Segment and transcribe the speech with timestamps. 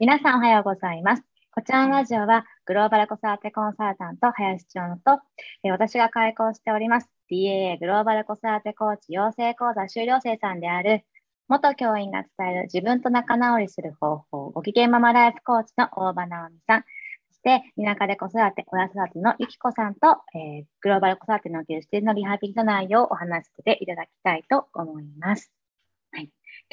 [0.00, 1.22] 皆さんおはようございます。
[1.50, 5.22] こちらのラジオはグローバル子育てコンサルタント林千代と、
[5.62, 11.04] え私が開講しております DAA グローバル子育てコーチ養成講座修了生さんである
[11.48, 16.84] 元教員が伝える自分と仲直りする方法ご機嫌ママライフコーチの大場直美さん
[17.28, 25.52] そして田舎で子育て親育てのゆきこさんと、えー、グローバル子育てのおける視点のリハビリの内容をお話ししていただきたいと思います。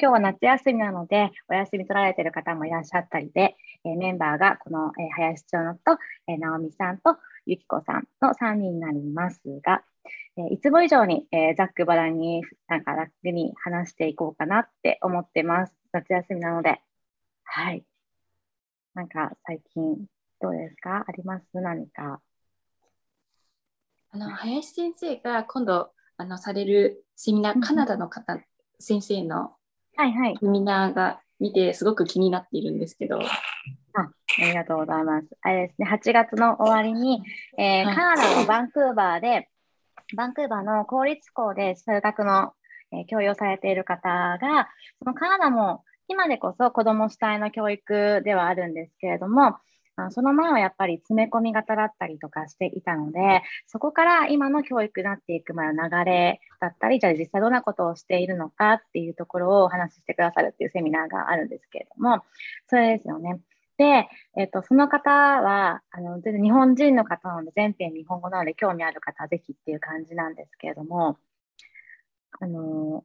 [0.00, 5.98] い今日は夏休みなので、お休み取られている方もいらっしゃったりで、えー、メンバーがこの、えー、林町のと、
[6.28, 7.16] えー、直美さんと
[7.46, 9.82] ゆきこさんの3人になりますが、
[10.36, 15.74] えー、いつも以上に、えー、ざっくばらんになんか楽に話していこうかなって思ってます。
[15.90, 16.80] 夏休みなので。
[17.42, 17.82] はい。
[18.94, 20.06] なんか最近
[20.40, 21.04] どうですか？
[21.08, 21.44] あります？
[21.54, 22.20] 何か？
[24.12, 28.38] あの林先生が今度あのされるセミナー、カナダの方、
[28.78, 29.57] 先生の
[29.98, 30.36] はいはい。
[30.40, 33.18] セミナーが見てすごく気になっているんですけど。
[33.20, 33.22] あ
[34.00, 35.26] ありがとうございます。
[35.42, 37.20] あれですね、8月の終わりに、
[37.58, 39.48] えー、はい、カナダのバンクーバーで、
[40.16, 42.52] バンクーバーの公立校で数学の、
[42.92, 44.68] えー、教養されている方が、
[45.00, 49.56] そのカナダも今でこそ子ども主体の教育ではあるんですけれども、
[49.98, 62.22] あその前はやっぱり詰め込み型だったりとかしていたので、そこから今の教育になっていく前の流れだったり、じゃあ実際どんなことをしているのかっていうところをお話ししてくださるっていうセミナーがあるんですけれども、
[62.68, 63.40] それですよね。
[63.76, 71.16] で、えっと、その方は、あの、全然日本人の方なので、全編日本語なので、興味ある方はぜひっていう感じなんですけれども、
[72.40, 73.04] あの、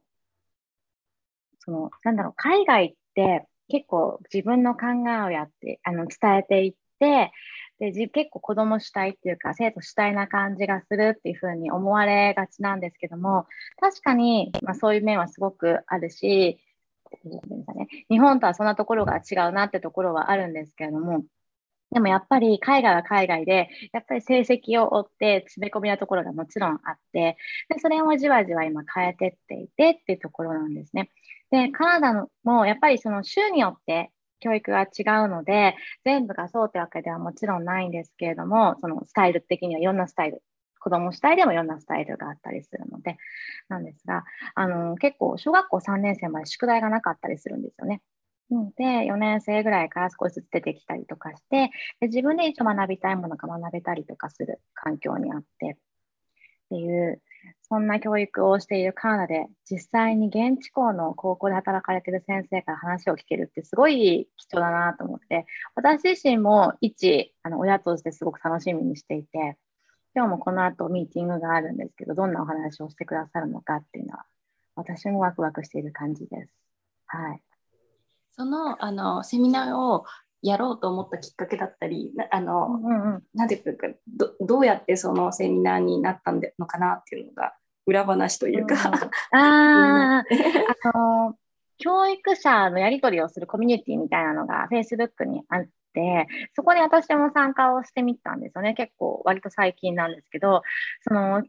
[1.60, 6.74] その、なんだろう、海外って結構自分の考えをやって、あの、伝えていっ
[7.04, 7.32] て、
[7.78, 13.46] で結構子供主体っていうか生徒主体な感じがするっていうふうに思われがちなんですけども
[13.80, 16.60] 確かに、まあ、そういう面はすごくあるし
[18.10, 21.24] 日本とはそんなところが違うなってところはあるんですけれども
[21.94, 27.36] でもやっぱり海外は海外で、やっぱり成績を追って詰め込みなところがもちろんあって、
[27.68, 31.10] でそれをじわじわ今変えてっていてっていうところなんですね。
[31.52, 40.42] で、カナダもやっぱりその州によって教育が違うので、全部がそうってわけではもちろんないんですけれども、そのスタイル的にはいろんなスタイル、
[40.80, 43.16] 子供主体でもいろんなスタイルがあったりするので、
[43.68, 44.24] なんですが、
[44.54, 48.02] あの結構小学校3年生まで宿題がなかったりするんですよね。
[48.76, 51.70] で、4年生ぐらいから少しずつ出てきたりとかして、
[52.00, 55.76] で自分で一応学びたいものが学べたりとかする環境にあってっ
[56.70, 57.22] ていう、
[57.62, 69.58] そんな教育をしているカナダで、実際に現地校の高校で働かれている先生から話を聞けるってすごい貴重だなと思って、私自身も一あの親としてすごく楽しみにしていて、
[70.14, 74.24] 今日もこの後ミーティングがあるんですけど、どんなお話をしてくださるのかっていうのは、
[74.76, 76.52] 私もワクワクしている感じです。
[77.06, 77.42] はい。
[78.36, 80.04] そのあのセミナーを
[80.44, 87.54] やろうと思ったきっかけだったり、あの、うんうかど、どうやってそのセミナーになったんでのかなっていうのが
[87.86, 88.74] 裏話というか、
[89.32, 91.34] うん、 ああの
[91.78, 98.74] 教育者のやり取りをするコミュニティみたいなのが Facebook にあって、そこに私も参加をしてみたんですよね。
[98.74, 100.62] 結構割と最近なんですけど、
[101.08, 101.42] その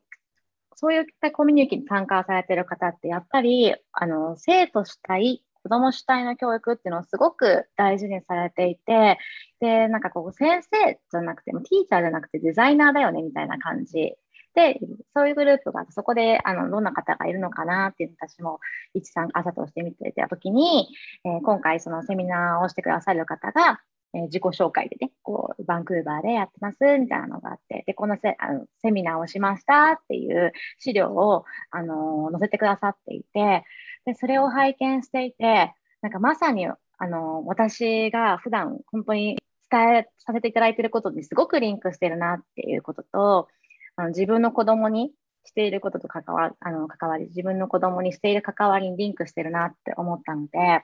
[0.75, 9.17] そういったコミュニティに参加されてる方って、やっぱりあの生徒主体子ども主体の教育っていうのをすごく大事にされていて、
[9.59, 14.13] で、なんかこう先生じゃなくても、ティーチャーじゃなくてデザイナーだよねみたいな感じ。
[14.53, 14.79] で、
[15.15, 18.59] そういうグループがそこであのどんな方がいるのかなっていう私も
[18.93, 20.87] 一参加者として見ていた時に、
[21.25, 23.81] えー、今回そのセミナーをしてくださる方が、
[24.13, 33.63] えー、自己紹介でね、こうバンクーバーでやってますみたいなのがあって、で、このセあのセミナーをしましたっていう資料を、あの載せてくださっていて、
[34.05, 36.75] で、それを拝見していて、なんかまさに、あ
[37.07, 39.37] の、私が普段本当に
[39.69, 43.47] 伝えさせていただいてることにすごくリンクしてるなっていうことと、
[43.95, 45.11] あの自分の子供に
[45.45, 50.83] していることと関わあの関わり、自分の子供にしている関わりにリンクしてるなって思ったので、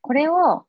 [0.00, 0.64] これを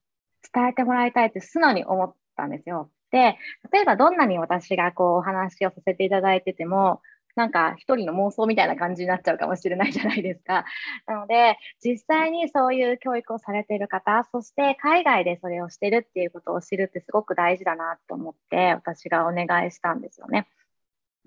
[0.53, 2.89] 伝えてもらいたいって素直に思ったんですよ。
[3.11, 3.37] で、
[3.71, 7.01] 例えばどんなに私がこうお話をさせていただいてても、
[7.35, 10.65] なんか一人の妄想みたいな感じになっちゃうかもしれないじゃないですか。
[11.05, 20.47] なので、実際にそういう教育をされている方、そして海外でそれをしてるっていうことを知るってすごく大事だなと思って、私がお願いしたんですよね。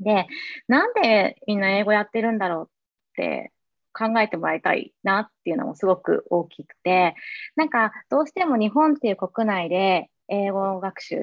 [0.01, 0.27] で、
[0.67, 2.69] なんでみんな英語やってるんだろうっ
[3.15, 3.53] て
[3.93, 7.15] 考えてもらいたいなっていうのもすごく大きくて、
[7.57, 11.19] なんかどうしても日本っていう国内で英語学習っ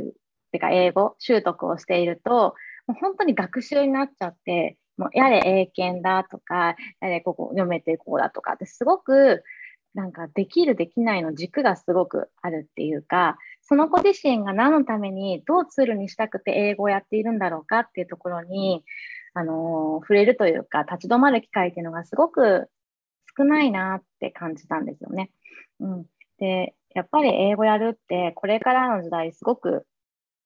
[0.52, 2.56] ていうか英語習得をしていると、
[2.88, 9.44] もう本当に学習になっちゃって、もうやれ英検だとか、やれここ読めてこうだとかってすごく
[9.94, 18.84] なんかできるできないの軸がすごくあるっていうか、その子自身が何のためにどうツールにしたくて英語をやっているんだろうかっていうところに、
[19.38, 22.70] あの、触れるというか、立ち止まる機会っていうのがすごく
[23.38, 25.30] 少ないなって感じたんですよね。
[25.80, 26.06] うん。
[26.40, 29.86] で、やっぱり英語やるって、これからの時代すごく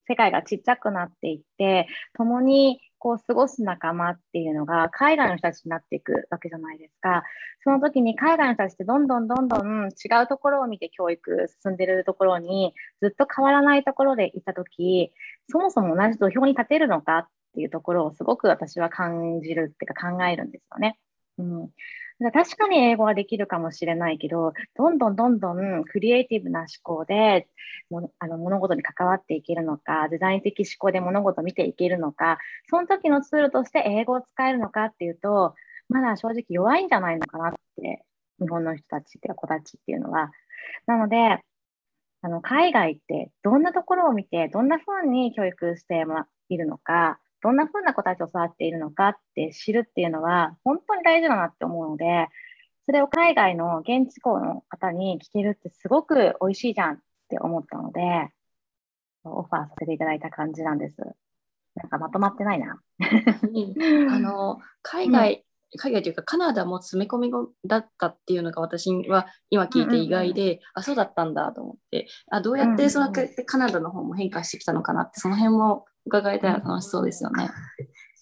[0.09, 7.23] 世界がちっちゃくなっていって、共にこう過ごす仲間っていうのが海外の人たちになっていくわけじゃないですか。
[7.63, 15.13] その時に海外の人たちってどんどんどんどん違うところを見て教育進んでるところにずっと変わらないところでいた時、
[15.47, 20.97] そもそも同じ土俵に立てるのかっていうところをすごく私は感じるっていうか考えるんですよね。
[21.37, 21.69] うん、
[22.31, 27.47] 確かに英語はできるかもしれないけど、どんどんどんどんクリエイティブな思考で
[27.89, 32.37] もあの物事に関わっていけるのか、デザイン的思考で物事を見ていけるのか、
[32.69, 35.55] その時のツールとして英語を使えるのかっていうと、
[35.89, 38.05] まだ正直弱いんじゃないのかなって、
[38.39, 40.31] 日本の人たちっていうか子たちっていうのは。
[40.85, 41.39] なので、
[42.23, 46.05] あの海外ってどんなところを見て、どんな風に教育して
[46.49, 52.27] いるのか、どんな風な子たちを育っているのかって知るっていうのは本当に大事だなって思うので、
[52.85, 56.97] それを海外の現地校の方に聞けるってすごく美味しいじゃんっ
[57.29, 58.01] て思ったので、
[59.23, 60.97] オファーさせていただいた感じなんです。
[61.75, 62.81] なんかまとまってないな。
[64.09, 67.31] あの海外、うん、海外というかカナダも詰め込み
[67.65, 77.49] だったっていうのが私は今聞いて意外で、うんうんうん、あそうだったんだと思ってあどうやってそのカナダの方も変化してきたのかなってその辺も伺えたら楽しそうですよね。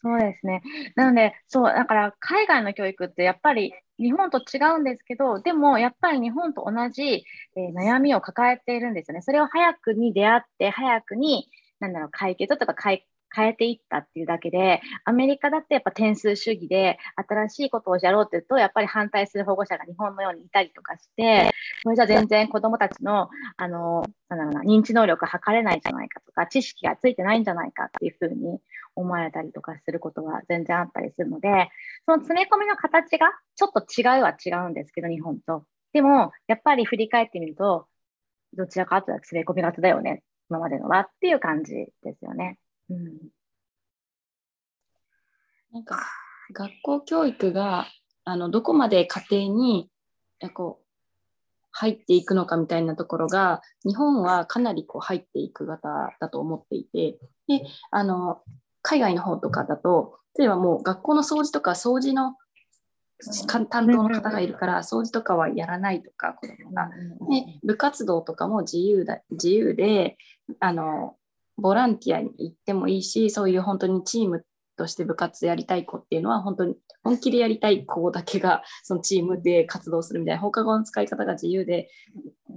[0.01, 0.61] そうですね。
[0.95, 9.21] なので、そう、だから海外の教育ってやっぱり日本と違うんですけど、でもやっぱり日本と同じ、えー、悩みを抱えているんですよね。
[9.21, 11.49] それを早くに出会って、早くに、
[11.79, 21.51] なんだろう、解決とか解変えていったっていうだけで、アメリカだってやっぱ点数主義で新しいことをやろうって言うと、やっぱり反対する保護者が日本のようにいたりとかして、
[21.83, 28.59] それじゃ全然子供たちの、あの、なんだろうな、認知能力が測れないじゃないかとか、知識がついてないんじゃないかっていうふうに
[28.95, 31.69] 思われたりとかすることが全然あったりするので、
[32.05, 35.65] その詰め込みの形がちょっと違うは違うんですけど、日本と。
[35.93, 37.87] でも、やっぱり振り返ってみると、
[38.53, 41.73] どちらかというと詰め込み型だよね、今までのはっていう感じ
[42.03, 42.57] ですよね。
[42.89, 43.29] うん、
[45.71, 45.99] なんか
[46.53, 47.87] 学校教育が
[48.23, 49.89] あのどこまで家庭に
[50.53, 50.85] こう
[51.71, 58.41] 入っていくのかみたいなところが日本はかなりこう入っていく型だと思っていてであの
[58.81, 62.35] 海外の方とかだと例えばもう学校の掃除とか掃除の
[63.47, 66.89] 担当の方がいるから掃除とかはやらないとか子供が、
[67.29, 70.17] で部活動とかも自由だ自由で
[70.61, 71.17] あの
[71.59, 74.45] ボランティアに行ってもいいし、そういう本当にチーム
[74.77, 81.89] として部活やりたい子っていうのは、本当に本気でやりたい子だけが そのチームで活動するみたいな、放課後の使い方が自由で、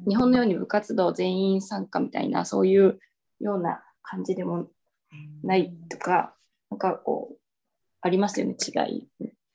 [0.09, 2.99] 日本のように部活動全員参加みたいな、そういう
[3.41, 4.69] ような感じでも
[5.43, 6.35] ないとか、
[6.71, 7.39] なんかこう、
[8.01, 9.09] ありますよね、違い。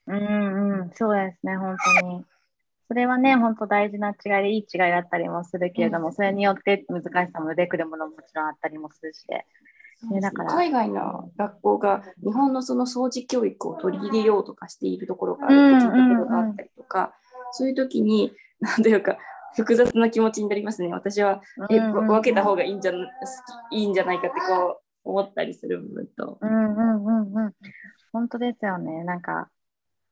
[0.07, 2.25] うんうん、そうですね、本当に。
[2.87, 9.45] それはね、本当大事な違いで、いい違いだったりもするけれども、うん、それによって難しさも出てくるものももちろんあったりもするしで。
[10.11, 17.15] ね、だから海外の学校が日本のその掃除教育を取り入れようとかしているところがあるところがあったりとか、
[17.51, 19.17] そういう時に何というか
[19.55, 20.89] 複雑な気持ちになりますね。
[20.89, 22.91] 私は、え分けた方がいいんじゃ
[23.71, 26.37] いいんじゃないかってこう思ったりする部分と。
[26.41, 27.53] うんうんうんうん。
[28.13, 29.03] 本当ですよね。
[29.03, 29.49] なんか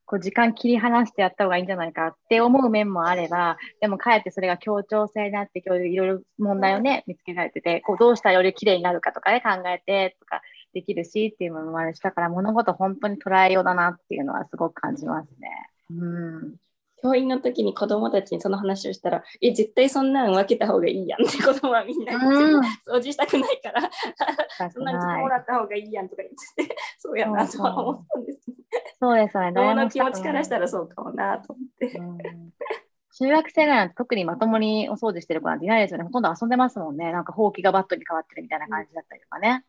[0.06, 10.40] こう時間切り離してやった方がいいんじゃないかって思う面もあれば、でもかえってそれが協調性になって、今日いろいろ問題をね、見つけられてて、こうどうしたらより綺麗になるかとかね、考えてとか
[10.72, 15.50] できるしっていうのもあるし、だから物事本当に捉えようだなっていうのはすごく感じますね。
[15.90, 16.65] うん
[17.02, 28.56] 教員の時に子供たちにその話をしたら、え、絶対そんなん分けた方がいいやんって 子供はみんなうん、掃除したくないから、そんなん来てもらった方がいいやんとか言ってて、そうやなとは思ったんです、ね。
[28.98, 29.52] そうですね。
[29.54, 31.98] 子の気持ちからしたらそうかもなと思って。
[31.98, 32.18] うん
[33.18, 36.04] 中学生ぐらいなんて特にまともにお掃除してる子なんていないですよね。
[36.04, 37.12] ほとんど遊んでますもんね。
[37.12, 39.64] なんかほうきがバットに変わってるみたいな感じだったりとかね。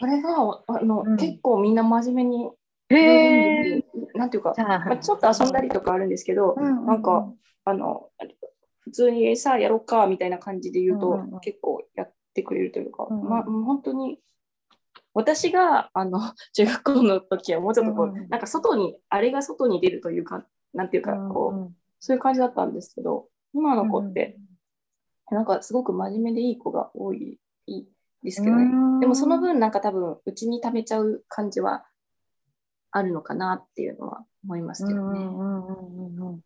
[0.00, 2.50] それがあの、うん、結構みんな真面目に
[2.90, 7.32] へなんていうか、まあ、ちょっと遊んだりとかあるんですけど、うんうん、なんか
[7.64, 8.08] あの
[8.80, 14.18] 普通にさやろうかみたいな感じで言うと、うんうん、結構やってくれるというか、うんうん、まあ本当に
[15.14, 16.20] 私があの
[16.52, 20.44] 中学校の時はもうちょっとこう、うんうん、なんか外にあれが外に出るというか
[20.74, 24.36] なんていうかこう、うんうん、そういう感じだったんですけど今の子って、
[25.30, 27.38] うん、なんかすごく真面目でいい子が多い
[28.22, 31.86] ですけどね、でもその分なんか多分うちに溜めちゃう感じは
[32.92, 36.40] あるのかなっていうのは思いますけどね。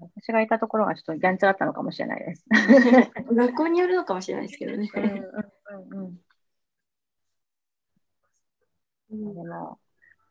[0.00, 2.44] 私がいたところがちょっとギャンチャだったのかもしれないです。
[3.32, 4.90] 学校によるのかもしれないですけどね。
[4.94, 6.20] うんうんうん
[9.10, 9.78] うん、でも、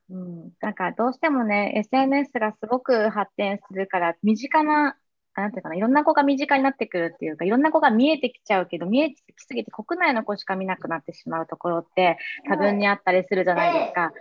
[0.10, 4.98] うん、なんかどうしてもね、SNS がすごく発展するから、身近な
[5.42, 12.18] なんていうかな、いろんな子が身近になってくるっていうか、いろんな子が見えてきちゃうけど、見えてきすぎて国内の子しか見なくなってしまうところって
[12.48, 14.12] 多分にあったりするじゃないですか。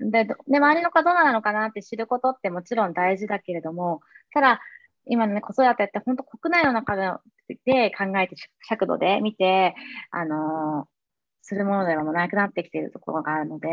[0.00, 4.00] で、で周りの子どうなのかなって知ることってもちろん大事だけれども、
[4.32, 4.60] ただ、
[5.06, 7.10] 今のね、子育てって本当国内の中で
[7.90, 8.36] 考えて、
[8.68, 9.74] 尺度で見て、
[10.10, 10.86] あのー、
[11.42, 13.68] するものではなくなってきているところがあるので、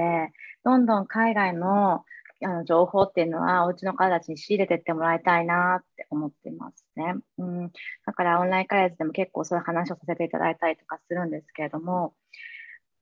[0.64, 2.06] どんどん海外の
[2.44, 7.16] あの情報っていうのは、お家の方たちに仕入れてってもらいたいなって思ってますね。
[7.38, 7.72] うん、
[8.06, 12.14] だからオンライン開発でも結構そういう話をさせていただいたりとかするんですけれども、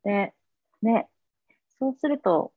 [0.03, 0.33] で、
[0.81, 1.07] ね、
[1.79, 2.53] そうすると、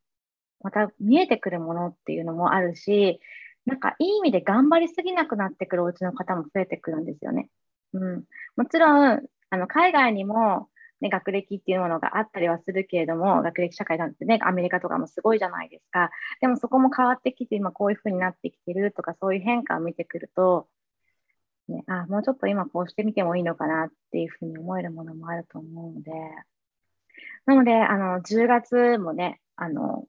[0.61, 3.21] また見えてくるものっていうのもあるし、
[3.65, 7.49] なんかいい意味で頑張りすぎなくなってくるお家の方も増えてくるんですよね。
[7.93, 8.25] うん、
[8.57, 10.69] もちろんあの海外にも
[11.01, 16.11] ね、学歴っていうものがあったりはするけれども、学歴社会なんてね、アメリカとかもすごいじゃないですか。
[16.41, 20.69] でもそこも変わってきて、今こういうふうになってきてるとか、そういう変化を見てくると、
[21.69, 26.13] ね、あ、もうちょっと今こうしてみてもいいのかなっていうふうに思えるものもあると思うので、
[27.47, 30.07] なので、あの、10月もね、あの、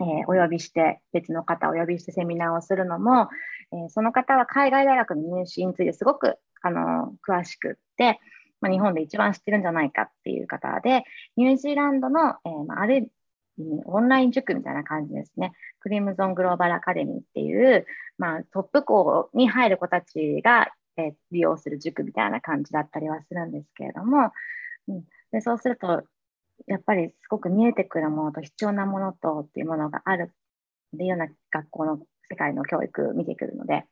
[0.00, 3.28] えー、お呼びして、別の方をお呼びしてセミナーをするのも、
[3.72, 8.20] えー、その方は海外大学の入試についてすごく、あの、詳しくって、
[8.60, 11.04] まあ、日本で一番知ってるんじゃないかっていう方で、
[11.36, 13.10] ニュージーランドの、えー、まあ、ある
[13.86, 15.52] オンライン塾みたいな感じですね。
[15.80, 17.86] クリムゾングローバルアカデミーっていう、
[18.18, 24.32] まあ、トップ校に入る子たちが、えー、利用する塾みたいな感じだったりはするんですけれども、
[24.88, 26.04] うん、でそうすると、
[26.66, 30.32] やっぱりすごく見えてくるものと必要なものとっていうものがある
[30.94, 31.98] っていうような学校の
[32.28, 33.84] 世界の教育を見てくるので、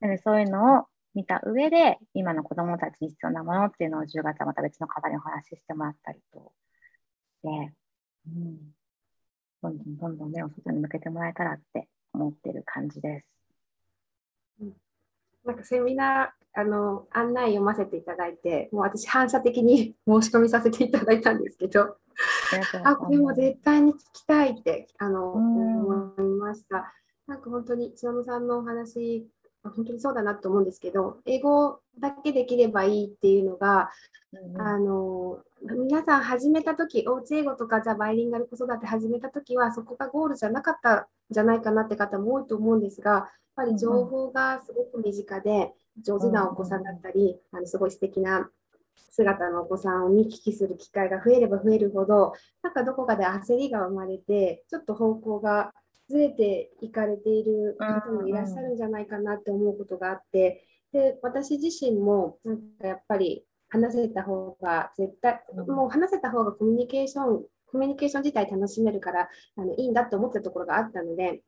[0.00, 6.52] なのでそういうのを見た上で、今の子どもたちに必要なものっていうのを10月はまた別の方にお話ししてもらったりと、
[7.42, 7.72] で、
[8.26, 8.58] うん、
[9.62, 13.26] どんどんどんどん目を外に向けてもらえたらって思ってる感じです。
[14.60, 14.72] うん、
[15.44, 21.96] なんかセミナーあの案内読ませていただいて、もう私、反射的に 申し込みさせていただいたんですけど、
[22.82, 26.92] あこれも絶対に聞きたいってあの、思いました。
[27.26, 29.28] なんか本当に、しのさんのお話
[29.70, 33.90] 本当にそうだなと思うんですけど英語だけできればいいっていうのが、
[34.32, 45.72] うん、あの皆さん始めた時おうち英語とかザバイリンガル子育て始めた時はそこがゴールじゃなかったんじゃないかなって方も多いと思うんですがやっぱり情報がすごく身近で
[46.02, 48.48] 上手なお子さんだったり、あのすごい素敵な
[49.10, 55.72] 姿のお子さんを見聞きする機会が増えれば増えるほどなんかどこかで焦りが生まれてちょっと方向が
[56.08, 71.42] ずれていかれている方もいらっしゃるんじゃないかなって思うことがあって、で私自身もなんかやっぱり話せた方が絶対、もう話せた方がコミュニケーションコミュニケーション自体楽しめるからあのいいんだと思ったところがあったので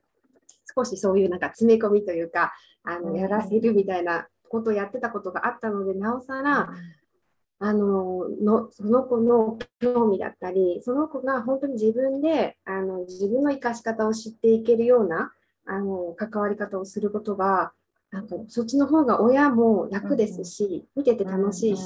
[0.77, 2.53] 少しそういうなんか詰め込みというか
[2.85, 6.69] あのやらせるみたいなことをやってたことがあったのでなおさら、
[7.63, 15.31] あののその子の興味だったりその子が本当に自分であの自分の生かし方を知っていけるような
[15.67, 17.73] あの関わり方をすることが
[18.11, 21.83] なんかそっちの方が親も楽ですし、見てて楽しいし、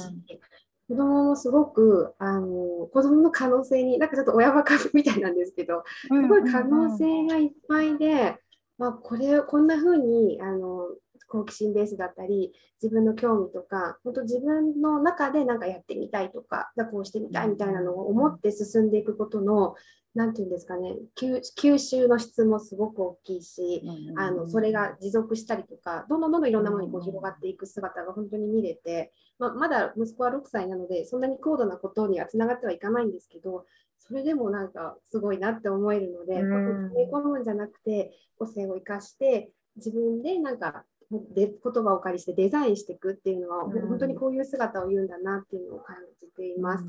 [0.87, 8.37] 子供もすごくあの子供の可能性になんかちょっと親バカみたいなんですけどすごい可能性がいっぱいで、
[8.77, 10.87] まあ、これこんな風にあの
[11.27, 19.75] 好奇心ベースだったり自分の興味とか本当自分の中で何かやってみたいとかこうしてみたいみたいなのを思って進んでいくことの
[20.15, 23.83] 何て言うんですかね吸収の質もすごく大きいし、
[24.17, 33.65] あのそれが持続したりとかどんどんどんどんいろんなものにこう広がっていく姿が本当に見れて、まあ、まだ息子は6歳なのでそんなに高度なことにはつながってはいかないんですけど
[33.99, 40.85] それでもなんかすごいなって思えるので、うん、詰め込むんじゃなくて個性を生かして自分でなんか
[41.33, 46.85] で言葉を借りしてデザインしていくっていうのは、うん、本当にこういう姿を言うんだなっていうのを感じています。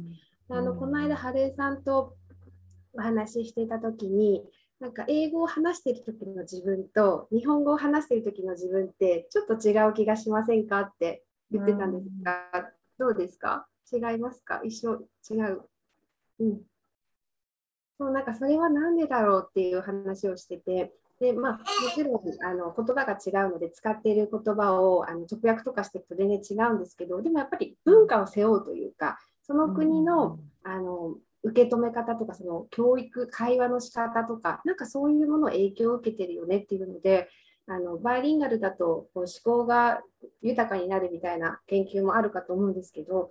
[0.49, 2.14] うん、あのこの間、春江さんと
[2.92, 4.45] お話ししていた時に
[4.80, 12.33] なんか英語を話している時の自分と日本語を話している時の自分ってちょっと違う気がしませんかって言ってたんですが、
[12.99, 13.66] うん、どうですか？
[13.92, 14.61] 違いますか？
[14.64, 15.02] 一緒？
[15.30, 15.62] 違う？
[16.40, 16.61] うん。
[17.99, 21.58] そうなんかそれは何でだろうっていう話をしててでまあ、も
[21.94, 37.30] ちろんあの言葉が違うので使っている言葉をあの直訳とかしていくと全然違うんですけどでもやっぱり文化を背負うというかその国の,、あの受け止め方とかその教育会話の仕方とかなんかそういうものを影響を受けてるよねっていうので
[37.66, 40.02] あのバイリンガルだとこう思考が
[40.42, 43.30] 豊かになるみたいな研究もあるかと思うんですけど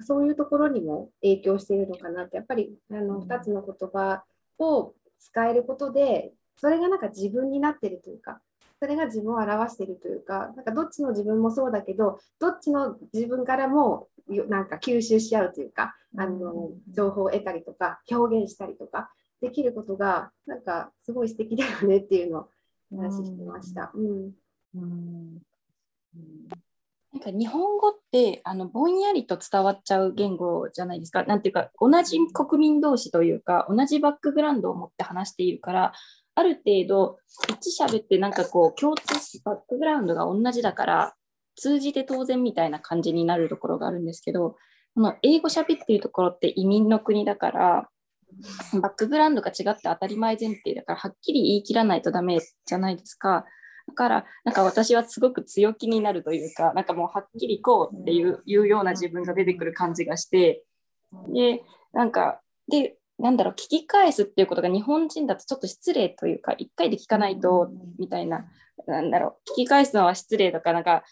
[0.00, 4.24] そういうところにも影響しているのかなってやっぱりあの2つの言葉
[4.58, 8.40] を使えることでそれがなんか自分になってるというか
[8.80, 14.08] それが自分を表しているというかなんかどっちの自分もそうだけどどっちの自分からも
[14.48, 22.48] なんか吸収しちゃうというかあの情報を得たりとか表現したりとかできることがなんかすごい素敵だよねっていうのを
[22.90, 23.90] 話してました。
[23.94, 24.30] うん、
[24.74, 25.38] うん。
[27.12, 31.22] なんか日本語ってあのぼんやりと伝わっちゃう言語じゃないですか。
[31.24, 35.92] なんていうか同じ国民同士というか同じバックグラウンドを持って話しているから
[36.36, 41.14] ある程度一喋ってなんかこう共通しバックグラウンドが同じだから
[41.56, 44.56] 通じて当然みたいな感じになるところがあるんですけど
[44.94, 47.88] この英語喋っているところって移民の国だから
[48.80, 53.44] バックグラウンドが違って当たり前前提だからはっきり言い切らないとダメじゃないですか。
[53.86, 60.64] だからなんか私はすごく強気になるというかなんかもうはっきりこうっていういうような自分が出てくる感じがして
[61.28, 61.62] で
[61.92, 68.46] なんかでなんだろう聞き返すっていうことが日本人だとちょっと失礼というか1回で聞かないとみたいな
[68.86, 71.04] なんだろう聞き返すのは失礼とかなんか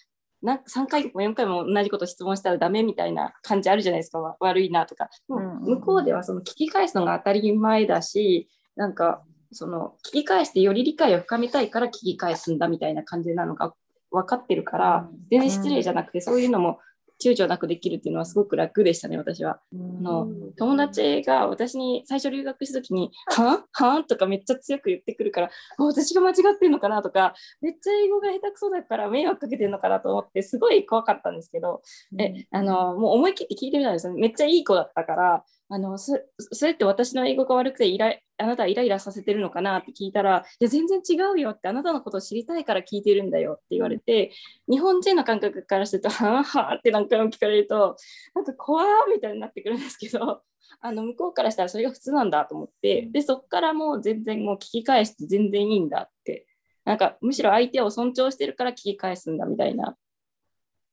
[0.43, 13.73] な3回も4回も同じこと質問したらダメみたいな感じあるじゃないですか悪いなとか、向こうではその聞き返すのが当たり前だしなんかその聞き返してより理解を深めたいから聞き返すんだみたいな感じなのが
[14.11, 16.81] 分かってるから全然失礼じゃなくてそういうのも
[17.23, 19.61] 躊躇なくできるっていうのはすごく楽でしたね、私は。
[19.73, 31.83] あの友達が私に最初留学した時に、 ははとかめっちゃ強く言ってくるから、私が間違ってんのかなとか、めっちゃ英語が下手くそだから迷惑かけてんのかなと思って、すごい怖かったんですけど、
[32.19, 34.15] えあのもう思い切って聞いてみたんですよ。
[34.15, 36.19] めっちゃいい子だったから、あのそ
[36.53, 44.33] それって私の英語が悪くてイラあなたはイライラさせてるのかなって聞いたら、いや、全然違うよって、あなたのことを知りたいから聞いてるんだよって言われて、
[44.69, 47.97] 日本人の感覚からすると、はあはあって何回も聞かれると、
[48.35, 50.43] なんか怖ーみたいになってくるんですけど、
[50.81, 56.47] あの向こうからしたらそれが普通なんだと思って、で、そこからもう全然もう聞き返して全然いいんだって、
[56.85, 59.97] なんかむしろ相手を尊重してるから聞き返すんだみたいな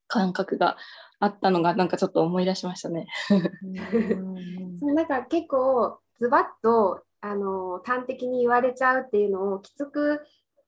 [0.08, 0.78] 感覚が
[1.20, 3.08] あったのがなんかちょっと思い出しましたね。
[4.80, 10.22] そうなんか結構ズバッとあの端的に言われちゃうっていうのをきつく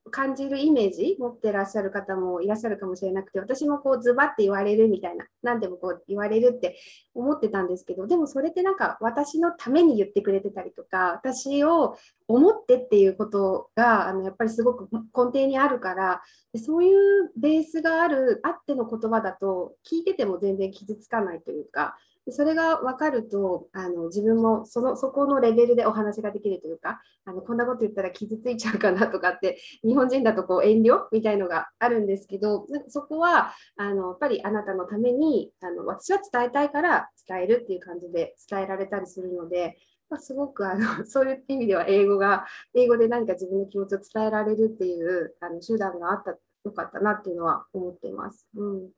[0.10, 6.76] 感じるイメージ持ってらっしゃる方もいらっしゃるかもしれなくて私もこうズバッて言われるみたいな何でもこう言われるって
[7.14, 11.98] 思ってたんですけどでもそれってなんか私のために言ってくれてたりとか私を
[12.28, 16.22] 思ってっていうことがあのやっぱりすごく根底にあるから
[16.56, 21.96] そういうベースがあるあっての言葉だと聞いてても全然傷つかないというか
[22.30, 39.78] それが分かるとあの自分もそのそこのレベルでお話ができるというかあのこんなこと言ったら傷ついちゃうかなとかって日本人だとこう遠慮みたいのがあるんですけどそこはあのやっぱりあなたのためにあの私は伝えたいから伝えるっていう感じで伝えられたりするので。
[40.10, 48.46] まあ、すごくあの そういう意味では英語が英語で何か自分の気持ちを伝えられるっていうあの手段があったよかったなっていうのは思っています。
[48.56, 48.90] うん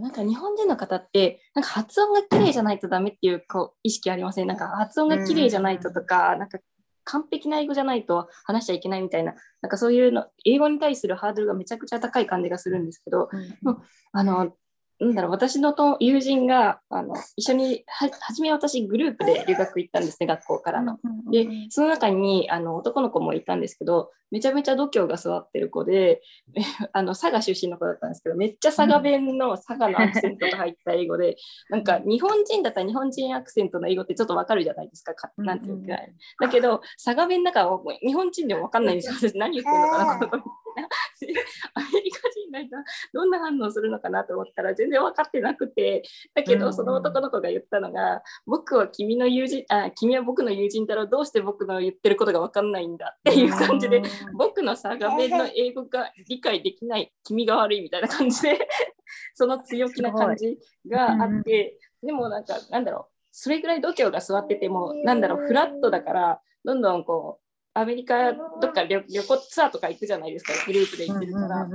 [0.00, 4.46] なんか日本人の方ってなんか発音が綺麗じゃないとダメっていうこう意識ありません？
[4.46, 6.58] なんか発音が綺麗じゃないととか、なんか
[7.04, 13.28] 完璧な英語じゃないと話しちゃいけないみたいななんかそういうの英語に対するハードルがめちゃくちゃ高い感じがするんですけど、
[13.64, 13.76] うん、
[14.12, 14.52] あの
[15.00, 20.98] なんだろう私のと友人があの一緒には初め私グループで留学行ったんですね学校からの。
[21.32, 26.20] でその中にあの男の子もいたんですけどめちゃめちゃ度胸が座ってる子で
[26.92, 31.36] あの佐賀出身の子だったんですけどめっちゃ佐賀弁の佐賀のアクセントが入った英語で
[31.70, 35.96] なんか日本人だったら日本人アクセントの英語ってちょっとわかるじゃないですかかなんていうか。
[36.40, 40.60] だけど佐賀弁だから日本人でもわかんないんですよ私何言ってるのかなと思って。
[40.84, 46.02] アメリカ人がいたらどんな反応するのかなと思ったら全然分かってなくて。
[46.34, 54.02] だけどその男の子が言ったのが、僕は君の友人あ君は僕の友人だろうどうして僕の言ってることが分かんないんだっていう感じで、
[54.36, 58.68] 僕のさ画面の英語が理解できない君が悪いみたいな感じで
[59.34, 71.68] その強気な感じがあって、でもなんかなんだろうそれぐらい度胸が座っててもなんだろうフラットだからどんどんこうアメリカどっか旅旅行ツアーとか行くじゃないですかグループで行ってるから。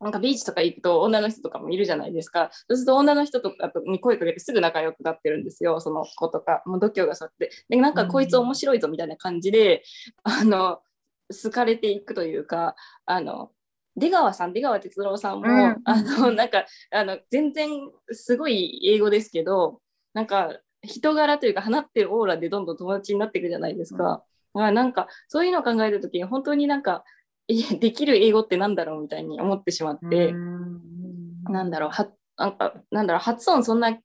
[0.00, 2.48] なんかビーチとか行くと女の人とかもいるじゃないですか。
[2.52, 6.62] そうすると女の人とかに声かけてすぐ仲良くなってるんですよ、その子とか。
[6.64, 7.50] もう度胸が座って。
[7.68, 9.82] で、なんかこいつ面白いぞみたいな感じで、
[10.22, 10.80] あの、
[11.30, 13.52] 好かれていくというか、あの、
[13.94, 17.68] 出川さん、出川哲郎さんも、うん、あの、なんか、あの、全然
[18.10, 19.82] すごい英語ですけど、
[20.14, 24.24] なんか、人柄というか放ってるオーラでどんどん友達になっていくじゃないですか。
[24.54, 27.04] うん、なんかそういうのを考えた時に本当になんか
[27.80, 33.98] できる英語ってなんだろうみたいに思ってしまって、なんだろうはなんかなんだろう発音そんな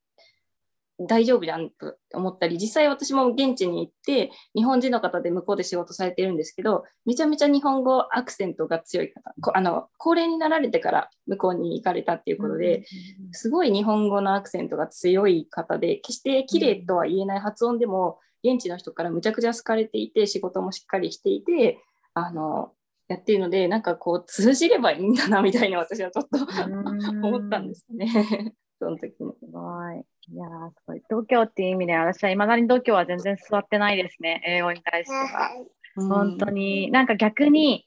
[0.98, 12.86] 大丈夫じゃんと思ったり、実際私も現地に行って、日本人の方で向こうで仕事されてるんですけど、めちゃめちゃ日本語アクセントが強い方、あの高齢になられてから向こうに行かれたっていうことで、
[13.32, 21.78] すごい日本語のアクセントが強い方で、決して綺麗とは言えない発音でも、現地の人からむちゃくちゃ好かれていて、仕事もしっかりしていて、
[22.14, 22.72] あの
[23.08, 26.38] やってるので、なんかこう通じればいいんだなみたいな私はちょっと
[27.22, 28.06] 思ったんですね。
[28.78, 29.32] その時に。
[29.40, 30.04] すごい。
[30.28, 31.02] いやすごい。
[31.08, 35.50] 度胸っていう意味で、私はいまだに度胸は全然座ってないですね、英語に対しては。
[35.96, 37.86] 本当に、なんか逆に、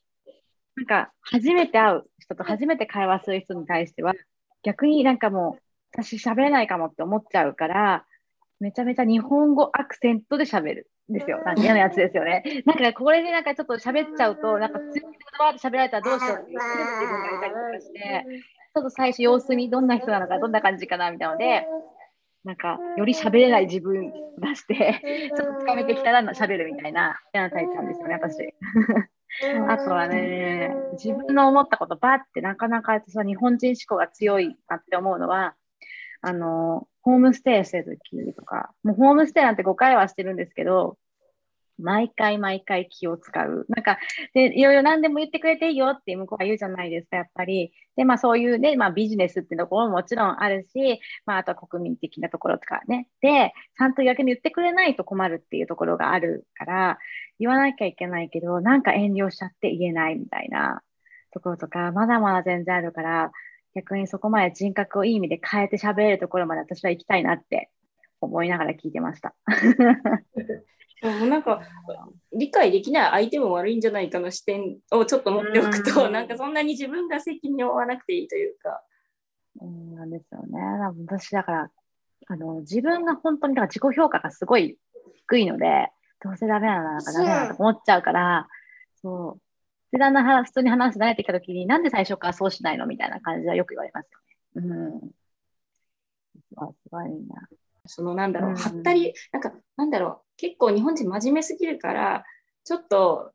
[0.75, 4.13] なんか初めて会う人と初めて会話する人に対しては、
[4.63, 8.05] 逆になんかもう、私喋れないかもって思っちゃうから、
[8.59, 11.41] めちゃめちゃ日本語アクセントで喋るんですよ。
[11.43, 12.43] なんか嫌なやつですよね。
[12.65, 15.03] なんかこれでなんかちょっと喋っちゃうと、なんか強い言
[15.37, 16.67] 葉で喋られたらどうしようっていう自
[17.07, 18.25] 分がいたりとかして、
[18.75, 21.65] ちょっと最初様子見どんな人なのか、どんな感じかなみたいなので、
[22.45, 28.37] なんかより喋れない自分出してちょっとつかめてきたら喋るみたいな嫌なタイプなんですよね私。
[29.67, 35.53] あとはね自分の思ったことばってなかなか私は日本人思考が強いなって思うのは
[36.21, 40.97] あのホームステイしてる時とかもうホームステイなんて5回はしてるんですけど
[41.79, 43.65] 毎回毎回気を使う。
[43.69, 43.97] なんか、
[44.33, 47.71] で、いろいろ何でも言ってくれていいよって向こうは言うじゃないですか、やっぱり。
[47.95, 53.07] で、まあそういうね、まあビジネスっていうところももちろんあるし、まああとは国民的なところとかね。
[53.21, 56.99] で、ちゃんと逆に言ってくれないと困るっていうところがあるから、
[57.39, 60.81] 言わなきゃいけないけど、なんか遠慮しちゃって言えないみたいな
[61.31, 63.31] ところとか、まだまだ全然あるから、
[63.79, 67.69] 逆にそこまで人格をいい意味で変えて喋れるところまで私は行きたいなって
[68.21, 69.33] 思いながら聞いてました。
[71.01, 71.61] もうなんか
[72.33, 78.83] 理解できない相手も悪いんじゃないかの視点をちょっと持っておくと、うん、なんかそんなに自分が責任を負わなくていいというか。
[79.61, 80.59] うんなんですよね。
[81.07, 81.71] 私だから
[82.27, 84.77] あの自分が本当にだから自己評価がすごい
[85.15, 85.87] 低いので、
[86.21, 88.47] どうせダメなのかダメなのと思っちゃうから、
[89.01, 89.48] そう。
[89.91, 94.67] で、だんだん普通に話す慣れてきたときに、なんで最初からそうしないのみたいな感じはよく言われますよね。
[94.67, 95.11] うん。
[96.73, 97.47] すごいな。
[97.85, 102.23] そのなんだろう、はったり、なんか、なんだろう、結構日本人真面目すぎるから、
[102.63, 103.31] ちょっと、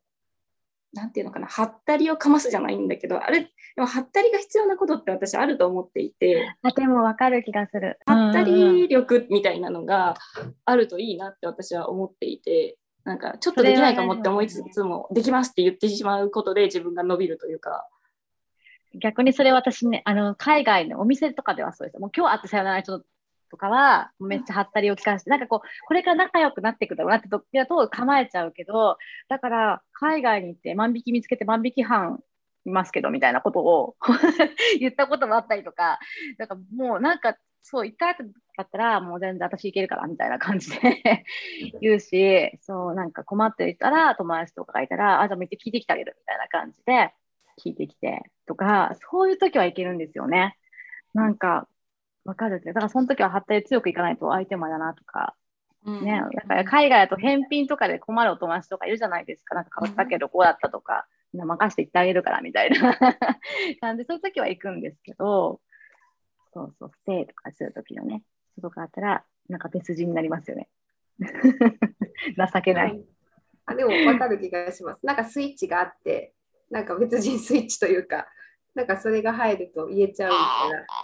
[0.92, 6.54] なんていうのかな、はったりをかますじゃないんだけど、あれ、でもはったりが必要なことって私あると思っていて。
[6.62, 7.98] あでもわかる気がする。
[8.06, 10.14] はったり力みたいなのが
[10.64, 17.86] あるといいなって私は思っていて、なんかちょっとできないかもって思いつつも、できますって言ってしまうことで自分が伸びるというか。
[19.00, 22.00] 逆にそれ私ね、あの海外のお店とかではそうです。
[22.00, 23.06] もう今日会ってさよならちょっと
[23.54, 32.18] とかはめっちゃはったりを聞かせて、なんかこう、これから仲良くなっていくだろうなって時だと構えちゃうけど、だから海外に行って万引き見つけて万引き犯
[32.66, 33.96] いますけどみたいなことを
[34.80, 36.00] 言ったこともあったりとか、
[36.38, 37.36] だかもうなんか
[37.66, 41.24] そう、一回だったらもう全然私いけるからみたいな感じで
[41.80, 47.14] 言うし、そうなんか困っていたら友達とかがいたら、あ、じゃあめっちゃ聞いてきてあげるみたいな感じで
[47.58, 50.58] 聞いてきてとか、そういう時はいけるんですよね。
[51.14, 51.66] なんか
[52.26, 52.66] わかるって。
[52.66, 55.34] だからその時は発体強くいかないと相手もだなとか。
[55.86, 59.54] うん、ね、だから海外だと返品とかで困るお友達とかいるじゃないですか。
[59.54, 62.94] なんか変わったけどこうだったとか、みんな任せて言ってあげるからみたいな
[63.80, 65.60] 感じで、そういう時は行くんですけど、
[66.54, 68.22] そうそう、ステイとかする時のね、
[68.62, 70.68] とかあったら、なんか別人になりますよね。
[71.18, 73.04] 情けない。
[73.66, 75.04] あでも分かる気がします。
[75.04, 76.32] なんかスイッチがあって、
[76.70, 78.28] なんか別人スイッチというか、
[78.74, 80.32] なんかそれが入ると言えちゃう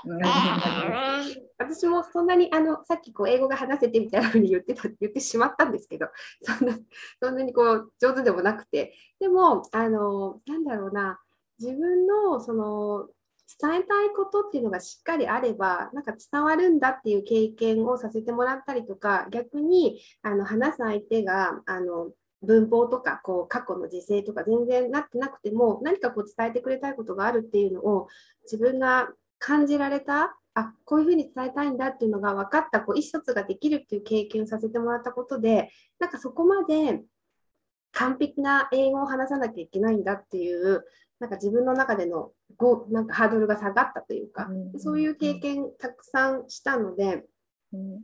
[0.04, 1.22] みたいな。
[1.58, 6.08] 私もそんなにあのさっきこう英語が話せてみたいなふうに言ってた言ってしまったんですけど、
[6.42, 6.76] そんな
[7.22, 11.20] そんなにこう上手でもなくて、でもあのなんだろうな、
[11.58, 13.08] 自分のその
[13.60, 22.10] 伝えたいことっていうのがしっかりあれば、なんか伝わるんだっていう経験をさせてもらったりとか、逆にあの話す相手があの
[22.42, 28.08] 文法とかこう過去の時勢とか全然なってなくても何かこう伝えてくれたいことがあるっていうのを
[28.44, 37.02] 自分が感じられたあこういうふうに伝えたいんだっていうのが分かったこう意思疎通ができるっていう経験をさせてもらったことでなんかそこまで
[37.92, 40.84] 完璧な英語を話さなきゃいけないんだっていう
[41.20, 47.24] なんか自分の中でのごなんかハードルが下がったというか、そういう経験たくさんしたので、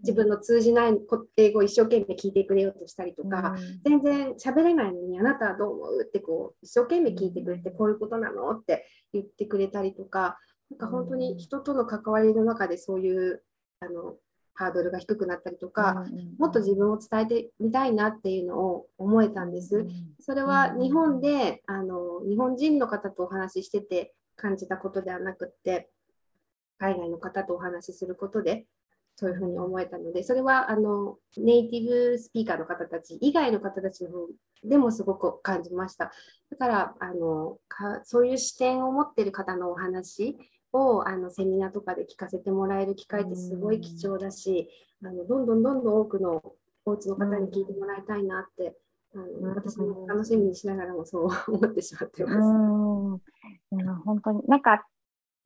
[0.02, 0.92] 自分の通じない
[1.36, 8.50] 英語を一生懸命聞いてくれようとしたりとか、うん、全然喋れないのにあなたはどう思うってこう一生懸命聞いてくれてこういうことなの？
[8.52, 10.38] って言ってくれたりとか
[10.70, 13.42] なんか本当に人との関わりの中でそういう
[13.80, 14.14] あの
[14.56, 16.06] ハードルが低くなったりとか、
[16.38, 19.86] もっと自分を伝えてみたいなっていうのを思えたんです。
[20.18, 25.90] それは日本であの日本人の方とお話ししてて感じたことではなくって
[26.78, 28.66] 海外の方とお話しすることで
[29.14, 34.26] そういうふうに思えたので、それはあのネイティブスピーカーの方たち以外の方たちの方
[34.64, 36.10] でもすごく感じました。
[36.50, 40.36] だからあのかそういう視点を持っている方のお話
[40.76, 44.68] をあのセミナーとかで聞かせてもらえる機会ってすごい貴重だし、
[45.02, 46.42] あのどんどんどんどん多くの
[46.84, 48.76] お家の方に聞いてもらいたいなって、
[49.14, 52.36] あの私も楽しみにしながらもそう思ってしまってます。
[52.36, 54.86] うん本当になんか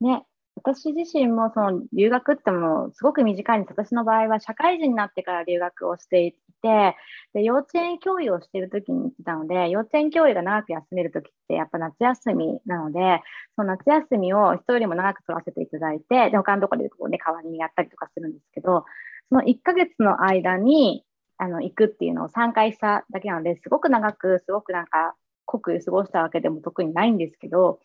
[0.00, 0.24] ね
[0.56, 3.74] 私自身もその留学ってもすごく短いんです。
[3.76, 6.96] 私の場合は社会人になってから留学をしていて、
[7.32, 13.22] で幼稚園教諭をしている時に来たので、幼稚園教諭が長く休める時ってやっぱ夏休みなので、
[13.56, 18.84] その夏休みを人よりも長く取らせていただいて、で他のところでこう、ね、代わりにやったりとかするんですけど、
[19.28, 21.04] その1ヶ月の間に
[21.38, 25.14] あの行くっていうのを3回しただけなので、すごく長く、すごくなんか
[25.46, 27.80] 濃く過ごしたわけでも特にないんですけど、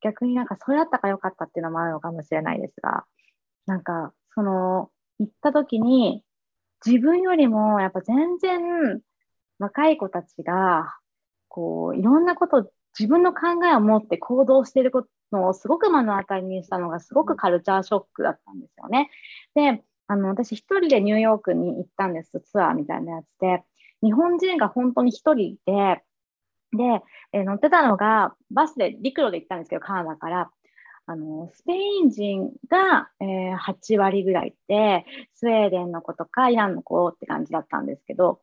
[0.00, 3.04] 逆になんかそれだったか良かったっていうのもあるのかもしれないですが、
[3.66, 6.22] なんかその行った時に
[6.84, 9.00] 自分よりもやっぱ全然
[9.58, 10.94] 若い子たちが
[11.48, 19.10] こういろんなこと自分の考えを持って行動していることをすごく目の当たりにしたのがすごくカルチャーショックだったんですよね。
[19.54, 23.62] で、あの私一人でニューヨークに行ったんですツアーみたいなやつで
[24.02, 26.02] 日本人が本当に一人で
[26.72, 30.50] で、えー、乗ってたのが、バスで陸路で行ったんですけど、カナダから。
[31.10, 38.40] あのスペイン人が、えー、8割ぐらいで、スウェーデンの子とかイランの子って感じだったんですけど、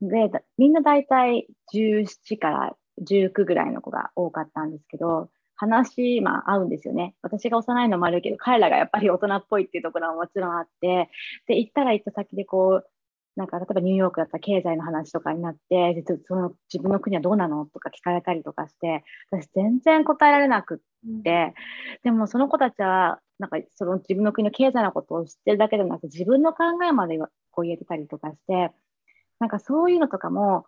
[0.00, 2.76] でみんな大体17から
[3.06, 7.14] 19ぐらいの子が多かったんですけど、話、まあ、合うんですよね。
[7.20, 11.10] 私が幼いのもあるけど、彼らがやっぱり大人っぽいっていうところはもちろんあって、
[11.46, 12.90] で、行ったら行った先でこう、
[13.36, 21.54] なんか例えばニューヨークだったら経済の話とかになってその自分の国はどうなのとか聞かれたりとかして私全然答えられなくって、
[22.02, 27.26] でもその子たちはなんかその自分の国の経済のことを知ってるだけでなく自分の考えまでこ
[27.58, 28.72] う言えてたりとかして
[29.38, 30.64] なんかそういうのとかも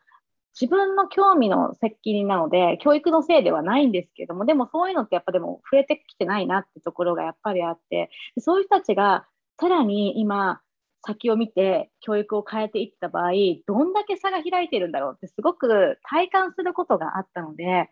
[0.61, 9.25] 自分の興味の責任なので教育のせいではないんですけどもでもそういうのってやっぱでも増えてきてないなってところがやっぱりあってそういう人たちが
[9.61, 10.61] さらに今
[11.07, 13.33] 先を見て教育を変えていった場合
[13.67, 17.91] どんだけ差が開いてるんだろうってすごく体感することがあったので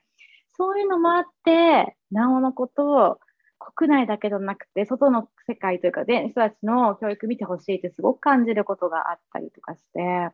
[0.56, 3.18] そういうのもあってなおのことを
[3.76, 10.30] 国内だけでなくて外の世界というかで人たちの教育見てほしいってすごく感じることがあったりとかして、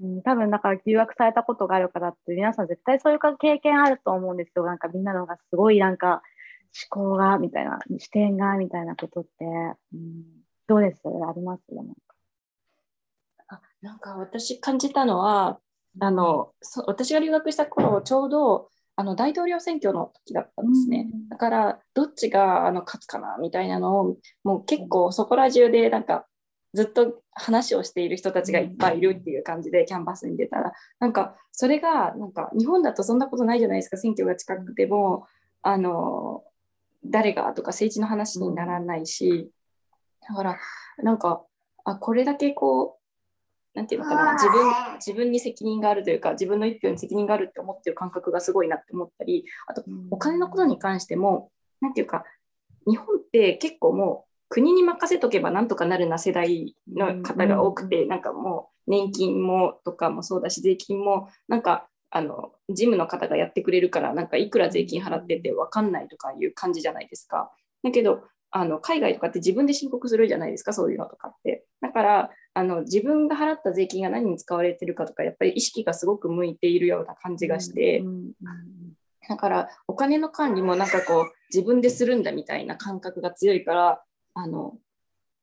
[0.00, 6.22] うん、多分だから留学されたことがある方って皆さん絶対そういう経験あると思うんですよなんかみんなのがすごいなんか
[6.90, 9.44] 思考がみたいな視点がみたいなことって。
[9.94, 11.62] うんどうですあります？
[11.74, 11.92] なんか
[13.48, 15.58] あなんか私感じたのは
[16.00, 16.52] あの
[16.86, 26.26] 私が留学した頃ちょうどあの大統領選挙の時だったんですね、うん、だからどっちがあの勝つかなみたいなのをもう結構そこら中でなんか
[26.74, 30.72] ずっと話をしている人たちがいっぱいいるっていう感じでキャンバスに出たら。
[31.00, 35.26] なんかそれがなんか日本だとそんなことないじゃないですか選挙が近くても。
[35.64, 36.42] あの
[37.04, 39.48] 誰がとか政治の話にならないし、
[40.28, 40.58] だから、
[40.98, 41.44] なんか、
[41.84, 43.02] あ、これだけこう、
[43.74, 52.24] なんていうのかな、自分、自分に責任があるというか、自分の一票に責任があるって思ってる感覚がすごいなって思ったり、あと、お金のことに関しても、なんていうか、
[52.86, 67.50] 日本って結構もう、国に任せとけばなんとかなるな世代の方が多くて、なんかもう年金もとかもそうだし税金もなんかあの事務の方がやってくれるからなんかいくら税金払ってて分かんないとかいう感じじゃないですか。
[67.82, 71.64] だけどあの海外とかって自分で申告するじゃないですか、そういうのとかって。
[71.80, 78.04] だからあの自分が払った税金が何に使われてるかとか、やっぱり意識がすごく向いているような感じがして、
[79.28, 84.02] だからお金の管理もなんかこう自分でするんだみたいな感覚が強いから、
[84.34, 84.76] あの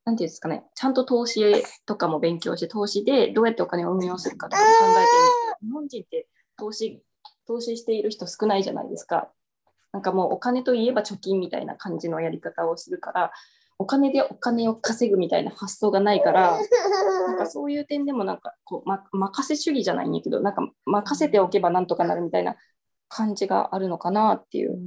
[0.06, 5.10] なんていうんですかね、ちゃんと投資とかも勉強して、投資でどうやってお金を運用するかとかも考えてるんです
[5.60, 7.02] けど、日本人って投資
[7.48, 9.32] 投資している人少ないじゃないですか。
[9.92, 13.32] なんかもうお金といえば貯金みたいな感じのやり方をするから
[13.80, 16.60] お金でお金を稼ぐみたいな発想がないから
[17.28, 22.56] なんかそういう点でもなんかこう、ま、任せ主義じゃないんだけどなんか任せておけばなんとかなるみたいな
[23.08, 24.78] 感じがあるのかなっていう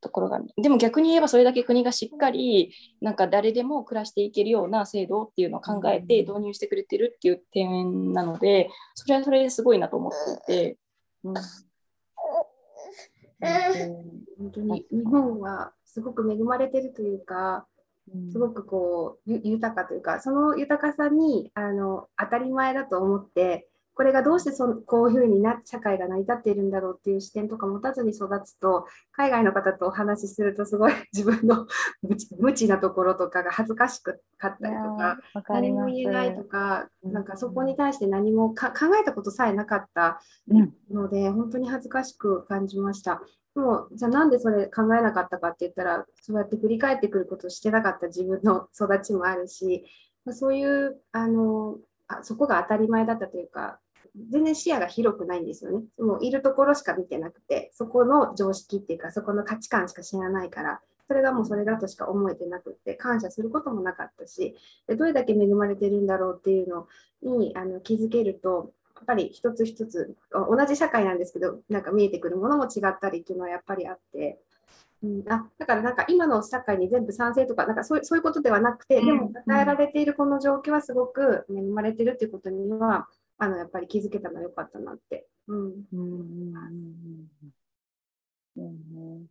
[0.00, 10.12] ところがでも逆に言えばそれだけ国がしっかりなんか誰でも暮らしていけるような制度っていうのを考えて導入してくれてるっていう点なのでそれはそれですごいなと思っ
[10.46, 10.76] ていて。
[11.24, 11.34] うん
[13.40, 17.66] 本当に日本はすごく恵まれてるというか、
[18.32, 23.68] すごくこう豊かというかその豊かさにあの当たり前だと思って
[24.00, 31.66] これがどうしてそこういうふうにな社会が成り立っているんだろうっていう視点とか持たずに育つと海外の方とお話しするとすごい 自分の
[32.38, 35.18] 無知なところとかが恥ずかしかったりとか
[35.50, 40.18] 何も言えないとか、なんかそこに対して何も考えたことさえなかった
[40.90, 43.20] ので、うん、本当に恥ずかしく感じました。
[43.54, 49.84] でもじゃあなんでそれ考えなかったかって言ったらそうやって振り返ってくることをしてなかった自分の育ちもあるし
[50.30, 51.76] そういうあの
[52.08, 53.78] あそこが当たり前だったというか
[54.30, 55.84] 全然視野が広くないんですよね。
[55.98, 66.86] もういるところしか見てなくて、そこの常識っていうか、そこの価値観しか知らないから、それがもうそれだとしか思えてなくって、感謝することもなかったし、でどれだけ恵まれてるんだろうっていうの
[67.22, 74.38] にあの気づけると、やっぱり一つ一つ、同じ社会なんですけど、なんか見えてくるものも違ったりっていうのはやっぱりあって、
[75.02, 83.08] うん、あだからなんか今の社会に全部賛成とかなんかそうそういうことではなくて、でも与えられているこの状況はすごく恵まれてるっていうことには
[83.40, 85.26] あのやっぱり気づけたのは良かったなって。
[85.48, 85.72] うん。
[85.92, 86.10] うん
[88.56, 89.26] うん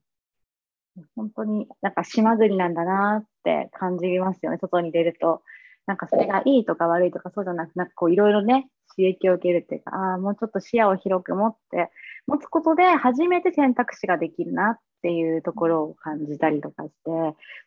[1.15, 5.43] 本当になんか島国なんだなって感じますよね、外に出ると。
[5.85, 11.89] なんかそれがいいとか悪いとかそうじゃなくなんかこういろいろね、刺激を受けるっていうか、ああ、もうちょっと視野を広く持って、
[12.27, 16.95] 持つことで初めて選択肢ができるなっていうところを感じたりとかして、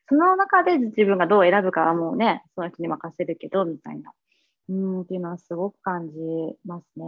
[0.09, 4.13] その中で自分がどう選ぶかはもうね、その人に任せるけど、みたいな。
[4.69, 6.19] うんっていうのはすごく感じ
[6.65, 7.05] ますね。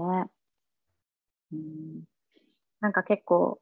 [1.52, 2.04] うん、
[2.80, 3.60] なんか結構、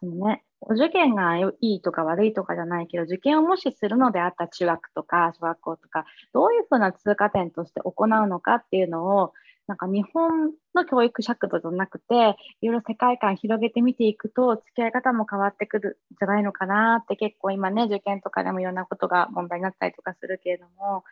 [0.00, 9.32] そのね、お受験がいいとか悪いとかじゃないけど、受験をもしするのであった中学とか小学校とか、どういうふうな通過点として行うのかっていうのを、
[9.66, 21.04] なんか日本の教育尺度じゃなくて、いろいろ世界観広げてみていくと、付き合い方も変わってくるんじゃないのかなって結構今ね、受験とかでもいろんなことが問題になったりとかするけれども、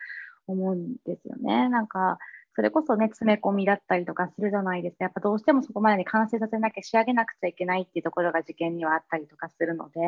[0.51, 1.69] 思うんですよね。
[1.69, 2.17] なんか、
[2.55, 5.05] それこそね、詰め込みだったりとかするじゃないですか。
[5.05, 10.01] やっぱどうしてもそこまでに完成させなきゃ仕上げなくちゃいけないっていうところが受験にはあったりとかするので、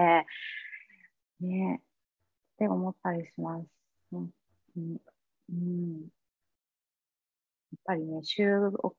[1.39, 3.67] ね、って思ったりします。
[4.11, 4.31] うん、
[4.77, 6.07] うん、や
[7.77, 8.45] っぱりね、週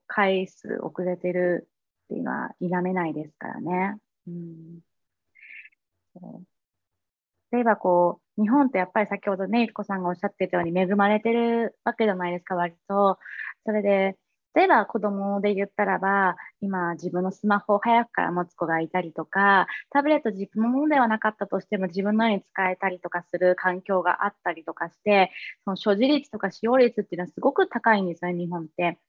[0.07, 1.69] 回数遅れてる
[2.05, 3.97] っていうのは否めないですからね。
[4.27, 4.79] うん、
[7.51, 13.19] 例えばこう、日本ってやっぱり先ほどね、ゆきこさんがおっしゃってたように恵まれてるわけじゃないですか、割と。
[13.65, 14.17] それで、
[14.55, 25.31] 例えば子供で言ったらば、今自分のスマホを早くから持つ子がいたりとか、タブレット自分のものではなかったとしても自分のように使えたりとかする環境があったりとかして、
[25.65, 28.99] その所持率とか使用率っていうのはすごく高いんですよね、日本って。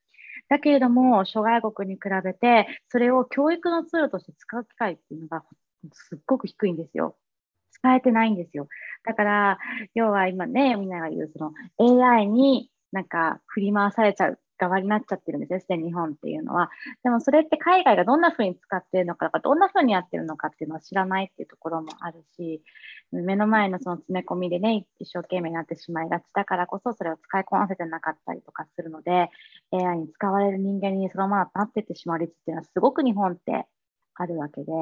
[0.49, 5.45] だけれども、諸外国に比べて、それを教育のツールとして使う機会っていうのが
[5.93, 7.17] すっごく低いんですよ。
[7.85, 8.67] 使えてないんですよ。
[9.05, 9.59] だから、
[9.95, 11.53] 要は今ね、みんなが言う、その
[12.03, 16.71] AI になんか振り回されちゃう側になっちゃってるんですよ、すでに日本っていうのは。
[17.03, 22.63] でもそれって海外がどんな風に使ってるのかとか、どんな風にやってるのかっていうのは知らないっていうところもあるし、
[23.13, 29.29] 目の前のその詰め込みでね、一生懸命になってしまいがちだからこそ、それを使いこなせてなかったりとかするので、
[29.73, 33.67] AI に使われる人間にそのままなってってしまう率っていうのはすごく日本って
[34.15, 34.73] あるわけで、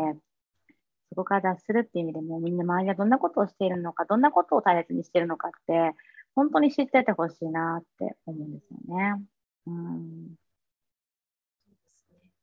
[1.12, 5.92] そこから脱するっていう意味でもみんな周りがどんなことをしているのかどんなことを大切にしているのかって
[6.34, 9.22] 本当に知っててほしいなって思うんですよね。
[9.66, 10.34] うん、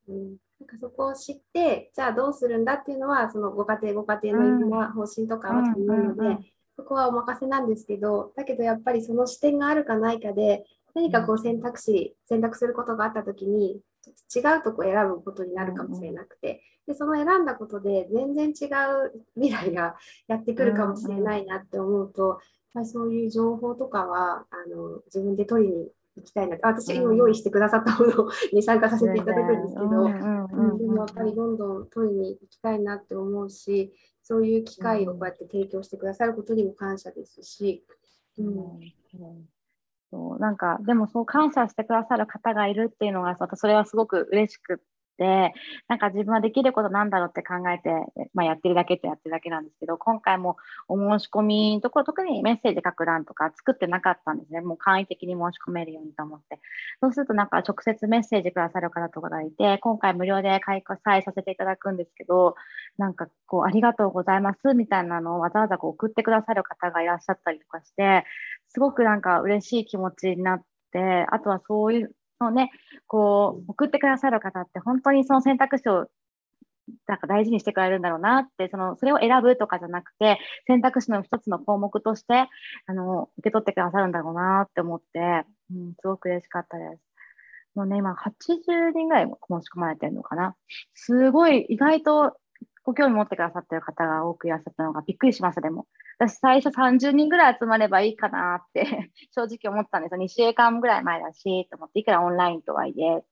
[0.08, 13.82] うん、なんかそこを知ってじゃあどうするんだっていうのはそのご家庭ご家庭のいろんな方針とかはと思うので、そこはお任せなんですけどだけどやっぱりその視点があるかないかで何かこう選択肢選択することがあった時に
[14.35, 19.95] 違うとこ選ぶことになるかもしれなくて、でその選んだことで全然違う未来が
[20.27, 22.39] やってくるかもしれないなって思うと、
[22.75, 29.88] うんうん、そういう情報とかはあの自分で取りに行きたいな私今用意してくださったもの に参加させていただくんですけど、
[30.77, 33.93] でもやっぱりどんどん取りに行きたいなって思うし
[34.23, 37.85] そういう機会をこうやって提供してくださることにも感謝ですし。
[38.37, 39.50] うん、うん
[40.12, 44.77] そうなんかでもそう感謝してくださる方がいるっていうのがそれはすごく嬉しくっ
[45.19, 45.53] て
[45.89, 47.89] なんか自分はできることなんだろうって考えて、
[48.33, 50.55] まあ、やってるだけってやってるだけなんですけど今回も
[50.87, 54.62] お申し込みのところ特にメッセージ書く欄とか作ってなかったんですね。
[54.62, 56.60] もう簡易的に申し込めるようにと思って。
[57.01, 62.55] そうするとなんか直接メッセージくださる方とかがいて今回無料で開催させていただくんですけど
[62.97, 68.25] なんかこうありがとうございますみたいなのをわざわざこう送ってくださる方がいらっしゃったりとかして
[68.69, 70.61] すごくなんか嬉しい気持ちになっ
[70.91, 72.71] てあとはそういうのね
[73.07, 76.07] こう送ってくださる方って本当にその選択肢を
[77.07, 82.47] なんか大事にしてくれるんだろうなって、その、それを選ぶとかじゃなくて、選択肢の一つの項目として、
[82.87, 87.01] あの、受け取ってくださるんだろうなって思って、うん、すごく嬉しかったです。
[87.75, 90.55] もうね、今80人ぐらい申し込まれてるのかな。
[90.93, 92.37] すごい、意外と
[92.90, 95.85] ご興味持ってくださってる方が多くいらっしゃったのがびっくりしました、でも。
[96.17, 100.17] 私最初30人ぐらい集まればいいかなって 正直思ったんですよ。
[100.17, 103.27] 2週間ぐらい前だし、と思って、いくらオンラインとはいえって。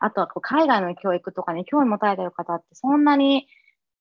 [0.00, 3.46] あとはこう海外の教育とかに興味持たれてる方ってそんなに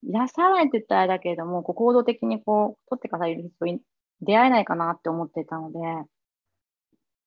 [0.04, 3.82] いらっしゃらないって言ったらあれだけれども、こう行動的にこう取ってくださる人に
[4.22, 5.80] 出会えないかなって思ってたので、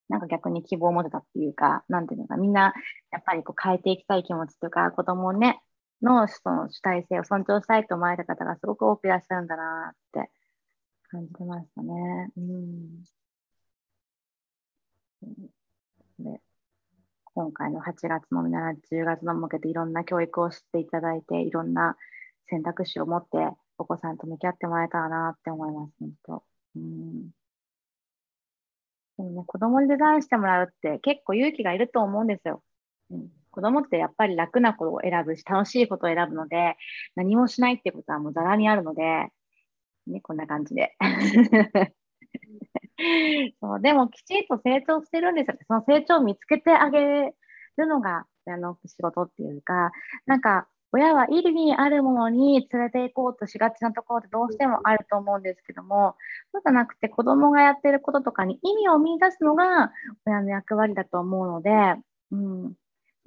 [0.09, 2.73] なんか逆に希望を持てたっていうか、なんていうのか、みんな
[3.13, 5.61] やっぱりこう変えていきたい気持ちとか、子供をね、
[6.03, 10.31] のその主体性を尊重したいと思われた方がすごく多くいらっしゃるんだなって
[11.11, 12.33] 感じてましたね。
[12.37, 13.05] うん。
[16.21, 16.41] で
[17.39, 21.97] 今回の8月のみなら10月の向けていろんな教育を知っていただいて、いろんな
[22.51, 23.29] 選択肢を持って
[23.79, 26.43] お子さんと向き合ってもらえたらなって思います、本当。
[26.75, 27.31] うん
[29.19, 32.63] でもね、子供にデザインしてもらうって結構勇気がいると思うんですよ。
[33.11, 33.29] うん、
[33.59, 36.77] 子供ってやっぱり楽なことを選ぶし、楽しいことを選ぶので、
[37.17, 39.03] 何もしないってことはもうざらにあるので、
[40.07, 40.95] ね、こんな感じで。
[43.61, 45.57] そうでもきちんと成長してるんですよ。
[45.67, 47.35] その成長を見つけてあげ
[47.77, 49.91] るのがあの仕事っていうか、
[50.27, 56.15] なんか親は意味あるものに連れて行こうとしがちなところってどうしてもあると思うんですけども、
[56.53, 59.91] そうじゃなくて子供がやってることとかに意味を見出すのが
[60.27, 61.71] 親の役割だと思うので、
[62.31, 62.75] うん、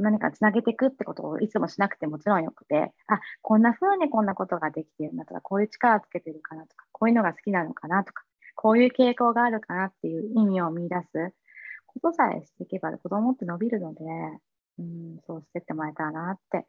[0.02, 8.24] 何かつなげていくってことをいつもしなくてもちろんよくて、あ、こんな風にこんなことができてるんだとか、こういう力つけてるかなとか、こういうのが好きなのかなとか、
[8.56, 11.34] こういう傾向があるかなっていう意味を見出す
[11.88, 14.02] ことさえしていけば子供って伸びるので、
[14.80, 16.66] うん、そうしてってもらえたらなって。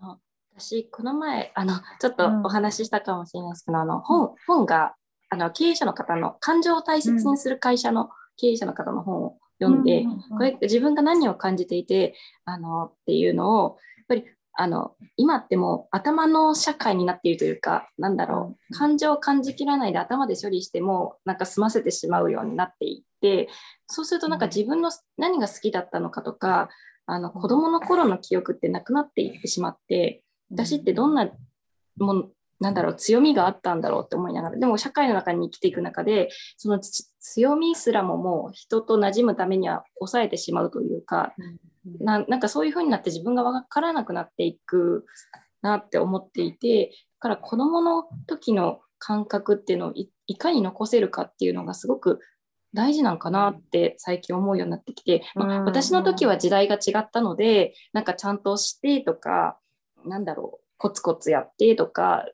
[0.00, 0.18] あの
[0.54, 4.94] 私、この前あの、ちょっとお話ししたかもしれないですけど、うん、あの本本が
[5.28, 14.24] あの経営者の方の感情を大切にする会社の経営者の方の本を読んで、これ自分が何を感じていてあのっていうのをやっぱり
[14.58, 18.74] あの今ってもう頭の社会になっているというかなんだろう。
[18.74, 23.48] 感情を感じきらないで頭で処理してもなんか済ませてしまうようになっていって
[23.86, 26.70] そうするとなんか自分の何が好きだったのかとか
[27.06, 31.28] あの子供の頃の記憶ってなくなっていってしまって私ってどんな
[31.98, 32.30] も
[32.60, 36.80] なんだろう強みがあったんだろうって思いながらでも社会の中に生きていく中でその
[37.20, 41.34] 強みすらももう人と馴染むためには抑えてしまうというか、
[42.00, 45.04] ななんかそういう風になって自分が分からなくなっていく
[45.62, 49.92] なって思っていてだから子どもの時の感覚っていうのを
[50.26, 52.20] いかに残せるかっていうのがすごく
[52.74, 59.58] 大事なんかなって最近思うようになってきて、まあ、私の時は時代が違ったのでなんかちゃんとしてとか
[60.04, 62.24] なんだろうコツコツやってとか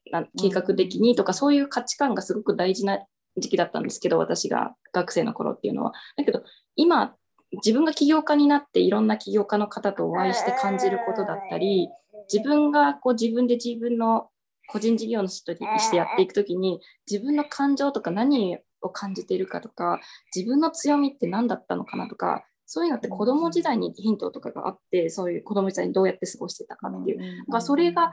[0.41, 2.99] 計画的にとかそういう価値観がすごく大事な
[3.37, 5.93] 時期だったんですけど私が学生の頃っていうのは。
[6.17, 6.43] だけど
[6.77, 7.15] 今
[7.53, 11.89] 自分が起業家になっていろんな起業家の方とお会いして感じることだったり
[12.33, 14.29] 自分がこう自分で自分の
[14.69, 16.81] 個人事業主としてやっていく時に
[17.11, 20.01] 自分の感情とか何を感じているかとか
[20.35, 28.13] 自分の強みって何だったのかなとかそういうのって子供時代にヒントとかがあってそういう子供時代にどうやって過ごしてたかっていう、まあ、それが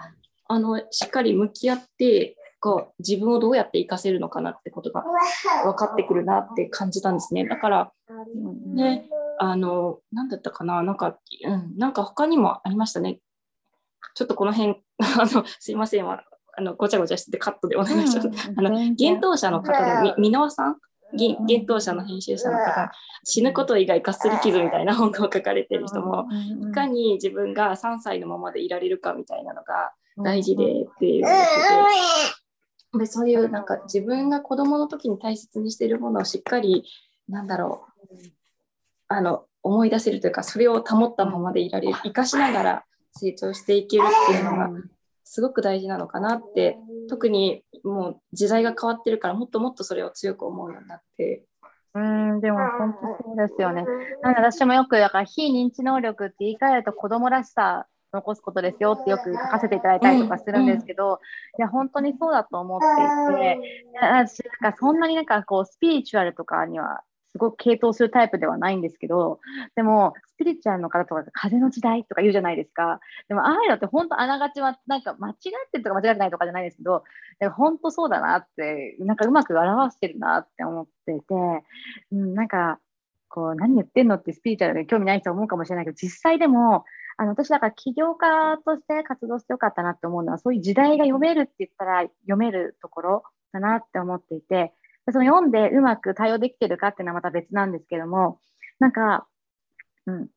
[0.50, 5.06] あのしっかり向き合ってこう自分をどうやって活かせるのかなってことが
[5.64, 7.48] 分かってくるなって感じたんですね。
[7.48, 7.92] だから
[8.76, 9.08] ね
[9.40, 13.20] あの何だったかななんか、うん、なんか他にもありましたね。
[14.14, 16.22] ちょっっとこの辺 あのすいませんあ
[16.60, 18.28] のごちゃごちゃしてカットでお願いします。
[18.28, 19.72] うん、あの幻冬者の方
[20.04, 20.78] で、箕輪さん
[21.14, 22.92] 幻冬者の編集者の方が、
[23.24, 26.26] 死ぬこと以外かっすり傷みたいな本を書かれてる人も、
[26.70, 29.94] いかに自分が3歳のままでいられるかみたいなのが
[30.24, 31.26] 大事でっていう
[32.98, 36.86] でそういうなんか自分が子供の時に大切にしてるものをしっかり
[37.28, 38.16] なんだろう
[39.08, 44.70] あの思い出せるというかそれを保ったままでいられる生かしながら成長していけるっていうのが
[45.24, 46.78] すごく大事なのかなって
[47.10, 51.44] 特にもう時代が変わってるからもっともっとそれを強く思うようになって。
[51.96, 53.84] うんでも本当そうですよね。
[54.22, 61.18] なんで私もよくだから非認知能力って言い換えると子供らしさ残すことですよってよく書かせていただいたりとかするんですけど、うん、い
[61.62, 63.60] や本当にそうだと思っていて、
[64.02, 67.02] 私なんかそんなになんかこうスピリチュアルとかには
[67.32, 69.40] すごく傾倒するタイプではないんですけど、
[69.76, 73.00] でも、スピリチュアルの方とか、風の時代とか言うじゃないですか。
[73.28, 75.36] でも、ああいうのって本当あながちは、なんか間違っ
[75.72, 77.04] てるとか間違ってないとかじゃないですけど、
[77.56, 81.24] 本当そうだなって、なんかうまく表してるなって思ってて、
[82.12, 82.80] うん、なんか、
[83.30, 86.86] こう、何言ってんのってスピリチュアルで興味ない人は思うかもしれないけど、実際でも、
[87.18, 94.74] あの私だから起業家として活動してよかったなって思うのは、そういう時代が読めるって言ったら読めるところだなって思っていて、
[95.12, 98.40] その読んでうまく対応できてるかっていうのはまた別なんですけども、
[98.80, 99.28] なんか、
[100.06, 100.28] うん、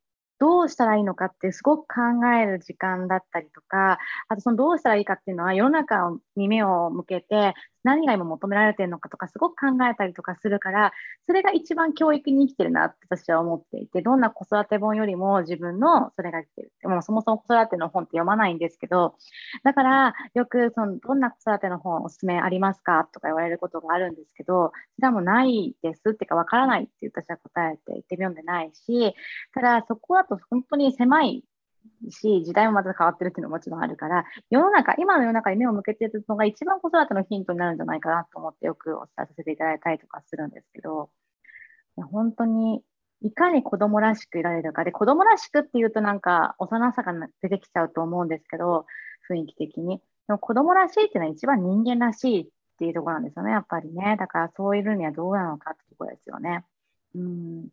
[0.43, 10.93] どうしたらいいのかってすごく考える時間だったりとか、あとそのどうしたらいいかっていうのは世の中に目を向けて何が今求められてるのかとかすごく考えたりとかするから、
[11.27, 16.73] それが一番教育に生きてるなって私は思っていて、どんな子育て本よりも自分のそれが生きてる。
[16.81, 19.15] でもそもそも子育ての本って読まないんですけど、
[19.63, 29.15] だからよくそのどんな子育ての本おすすめありますかとか言われることがあるんですけど、それはもうないですってかわからないって私は答えて言って読んでないし、
[29.55, 31.45] ただそこはと本当に狭い
[32.11, 41.11] し、時代もまた変わってるっていうのももちろんあるから、世の中、今の世の中に目を向けてるのが一番子育てのヒントになるんじゃないかなと思ってよくお伝えさせていただいたりとかするんですけど、
[41.97, 42.83] 本当に
[43.23, 47.13] いかに子供らしくいられるかで、子供らしくっていうとなんか幼さが
[47.43, 48.87] 出てきちゃうと思うんですけど、
[49.31, 49.99] 雰囲気的に。
[50.27, 52.47] でも子供らしいっていうのは一番人間らしいっ
[52.79, 54.17] ていうところなんですよね、やっぱりね。
[54.19, 56.65] だからそういうのにはどうなのかってところですよね。
[57.15, 57.69] うん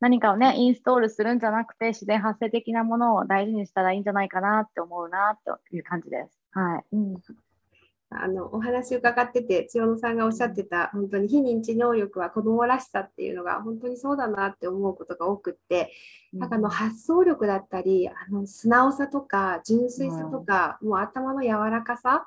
[0.00, 6.38] 何かをね、インストールするんじゃなくて、自然発生的なものを大事にしたらいいんじゃないかなって思うなという感じです。
[6.52, 6.96] はい。
[6.96, 7.16] うん、
[8.10, 15.92] あのお話伺ってて、千代野さんがおっしゃってた、本当に非認知能力は子どもらしさっていうのが本当にそうだなって思うことが多くって、
[16.32, 22.26] なんかあの発想力だったり、あの素直さとか純粋さとか、もう頭の柔らかさ、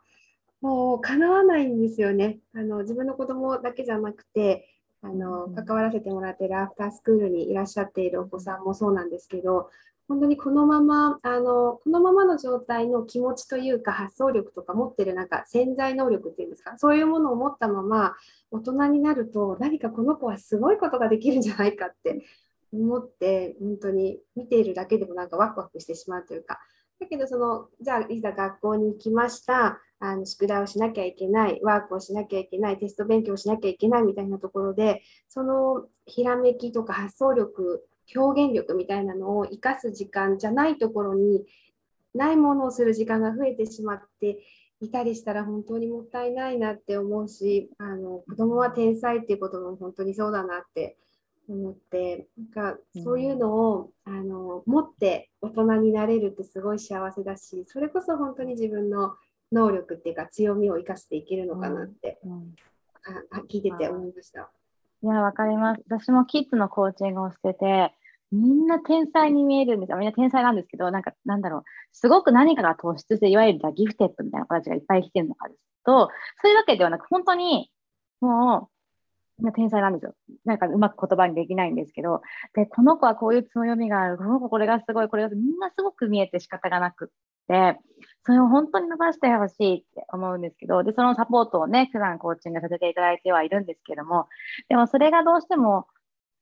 [0.61, 2.39] もう叶わないんですよね。
[2.53, 4.67] あの自分の子供だけじゃなくて、
[5.03, 9.69] あの関わらせてもらっているアフタースクールにいらっしゃっているお子さんもそうなんですけど
[10.07, 16.77] 本当にこのままあのこのままの状態の気持ちというか発想力とか持ってるなんか潜在能力っていうんですか？
[16.77, 18.15] そういうものを持ったまま
[18.49, 22.21] 大人になると何かこの子はすごいことができるんじゃないかって
[22.73, 26.59] 思って本当に見ているだけでもなんかワクワクしてしまうというか
[26.99, 29.79] だけどそのじゃあいざ学校に行きました。
[29.99, 31.59] あの宿題をしなきゃいけない。
[31.63, 32.77] ワークをしなきゃいけない。
[32.77, 41.45] テスト勉強をしなきゃいけないみたいなところでそのひらめきとか発想力表現力みたいなのを生かす時間じゃないところに
[42.13, 44.39] ないものをする時間が増えてしまって
[44.79, 50.97] いたりしたら本当にもったいないなって思うしあの子供は天才っていうことも本当にそうだなって
[51.49, 59.15] 思ってなんかそういうのを、うん、あの持って大人になれるってすごい幸せだしそれこそ本当に自分の
[59.51, 62.55] 能力っていうか強みを生かしていけるのかなって、うんうん、
[63.31, 64.49] あ聞いてて思いました。
[65.03, 65.81] いや、わかります。
[65.87, 67.93] 私もキッズのコーチングをしてて、
[68.31, 69.97] みんな天才に見えるんですよ。
[69.97, 76.09] みんな天才なんですけど、なんか、なんだろう、すごく何かが突出して、いわゆるギフテッドみたいな子たちがいっぱい来てるのかですと、
[76.41, 77.71] そういうわけではなく、本当に、
[78.19, 78.76] もう、
[79.55, 80.15] 天才なんですよ。
[80.45, 82.21] なんかうまく言葉にできないんですけど、
[82.55, 87.07] で、この子はこういう強みがある、この子これがすごい、これがみんなすごく見えて仕方がなくっ
[87.47, 87.79] て、
[88.25, 94.27] それを本当に伸ばしてほしいって思うんですけど、で、そのサポートをね、普段コーチングさせていただいてはいるんですけども、
[94.69, 95.85] でもそれがどうしても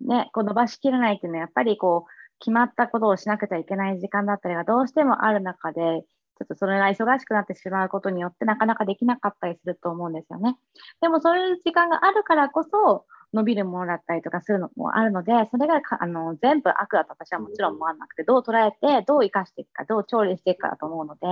[0.02, 6.04] ね、こう伸ばしきれないっていうのは、やっぱりこう、決まったことをしなくちゃいけない時間だったりがどうしてもある中で、
[6.38, 10.58] ちょっとそれが忙しくなってしまうことによってなかなかできなかったりすると思うんですよね。
[11.02, 21.28] でもそういう時間があるからこそ伸びるものだったりとかするのもあるので、それがあの全部悪だと私はもちろん思わなくて、どう捉えて、どう生かしていくか、どう調理していくかだと思うので、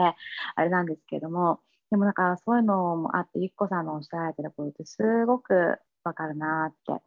[0.55, 1.59] あれなんですけれども、
[1.91, 7.01] でもなんかそういうのもあって、ゆっこさんのおっしゃられてることってすごくわかるなって。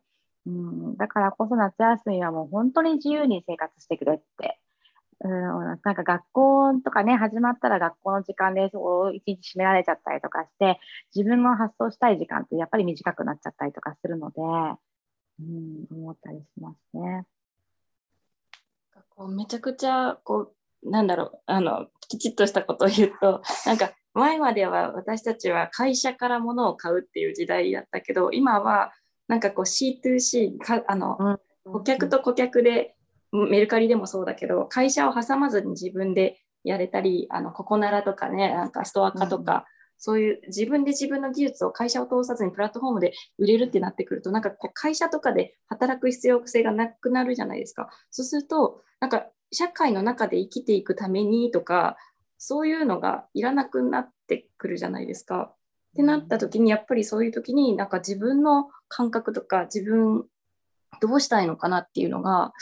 [0.46, 4.60] うん、だからこそ夏休みはもう本当に自由に生活してくれって
[5.24, 10.78] うん、なんか学校とかね、始まったら学校の時間でそう一日閉められちゃったりとかして、
[11.14, 14.42] 自分の発想したい時間ってやっぱり短くなっちゃったりとかするので、
[15.40, 17.24] うん、思ったりしますね。
[19.16, 20.52] こうめちゃくちゃこ
[20.82, 28.92] うなんだろうあのきちっとしたことを言うと なんか前までは私たちは会社から物を買うっていう時代だったけど今は
[29.26, 32.95] なんかこう C2C かあの、顧客と顧客で
[33.36, 39.62] メルカリでもそうだけど会社を挟まずに自分でやれたりあのココナラとかねなんかストア化とか、うん、
[39.98, 51.96] そういう自分で自分の技術を会社を通さずにプラットフォームで売れるってなってくるとなんかこう会社とかで働く必要性がなくなるじゃないですかそうするとなんか社会の中で生きていくためにとか
[52.38, 55.52] そういうのがいらなくなってくるじゃないですか。
[55.92, 60.26] ってなった時にやっぱりそういう時になんか自分の感覚とか自分
[61.00, 62.52] どうしたいのかなっていうのが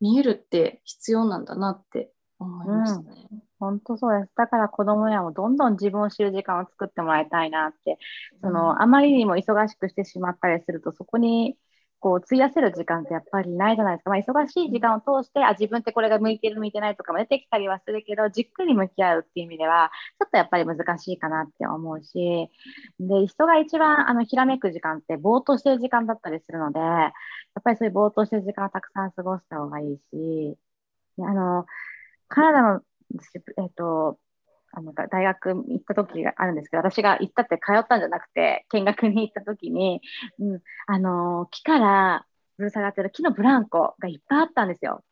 [0.00, 3.28] 見えるって必要なんだなって思いましたね。
[3.30, 4.32] うん本当そうです。
[4.36, 7.98] だから子供やもどんどん自分を知る時間を作ってもらいたいなって、
[8.42, 11.56] そのあまりにも忙しくしてしまったりすると、そこに
[11.98, 22.48] こう費やせる時間ってやっぱりないじゃないですか、まあ、忙しい時間を通してあ自分ってこれが向いてる向いてないとかも出てきたりはするけどじっくり向き合うっていう意味ではちょっとやっぱり難しいかなって思うし
[23.00, 27.12] で人が一番あのひらめく時間ってぼーっとしてる時間だったりするのでやっ
[27.64, 30.58] ぱりそういうぼーっとしてる時間をたくさん過ごした方がいいし
[31.18, 31.64] あの
[32.28, 32.80] カナダの、
[33.58, 34.18] えっと、
[34.76, 40.02] あの大学行った時があるんですけど私が行ったって通ったんじゃなくて見学に行った時に、
[40.38, 42.26] うん、あの木から
[42.58, 45.02] ぶら下がってる木のブランコがいっぱいあったんですよ。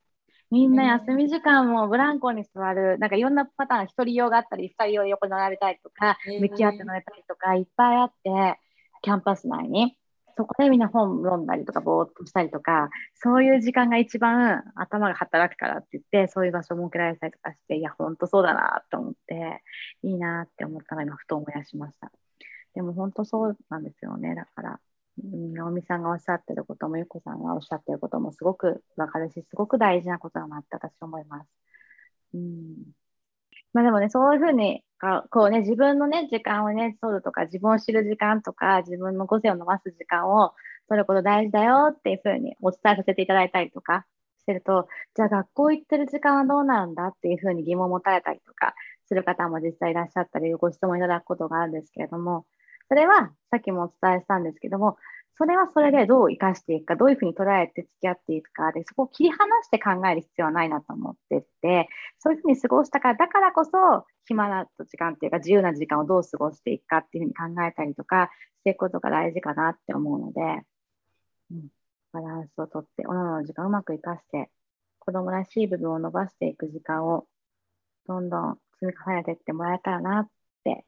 [0.50, 8.60] みんな休み時間もブランコに座る、なんかいろんなパターン、1人用があったり、2人用で横に並べたりとか、向き合って乗れたりとか、いっぱいあって、
[9.02, 9.96] キャンパス内に。
[10.36, 19.62] そこでみんな本読んだりとか、ぼーっとしたりとか、そういう時間が一番頭が働くからって言って、そういう場所を設けられたりとかして、いや、ほんとそうだなと思って、
[20.02, 22.10] いいなって思ったのを今、ふと思い出しました。
[22.74, 24.34] でも本当そうなんですよね。
[24.34, 24.80] だから、
[25.22, 31.48] 直美さんがおっしゃってることも、ゆこさんがおっしゃってることもすごくわかるし、すごく大事なことだなって私思います。
[32.34, 33.03] うん
[33.74, 34.82] まあでもね、そういうふうに、
[35.30, 40.52] こうね、自分のね、時間をね、取るとか、自分を知る時間とか、自分の個性を伸ばす時間を
[40.88, 44.06] 取ること大事だよっていうふうにお伝えさせていただいたりとか
[44.40, 48.74] してると、じゃあ学校行ってる時間はどうなんだっていうふうに疑問を持たれたりとか
[49.08, 52.46] する方も実際いらっしゃったり、ご質問いただくことがあるんですけれども、
[52.88, 54.96] それはさっきもお伝えしたんですけども、
[55.36, 61.88] それはそれでどう生かしていくか、どういうふうに捉えて付き合っていくかで、そこを切り離して考える必要はないなと思ってって、
[62.20, 63.70] そういうふうに過ごしたから、だからこそ、
[64.26, 68.30] 暇な時間っていうか、自由な時間をどう過ごしていくかっていうふうに考えたりとか
[68.60, 70.40] していくことが大事かなって思うので、
[71.50, 71.68] うん、
[72.12, 74.50] バランスをとって、おのの時間をうまく生かして、
[75.00, 77.26] 子供らしい部分を伸ばしていく時間を
[78.06, 80.28] どんどん積み重ねていってもらえたらなっ
[80.62, 80.84] て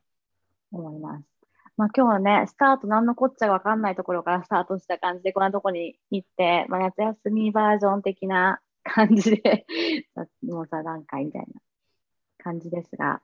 [0.71, 1.36] 思います。
[1.77, 9.67] まあ、今日はね、スタート何のこっちゃわかんないところからスタートした感じで、こんなとこに行って、まあ、夏休みバージョン的な感じで
[10.43, 11.61] もう座談会みたいな
[12.39, 13.21] 感じですが、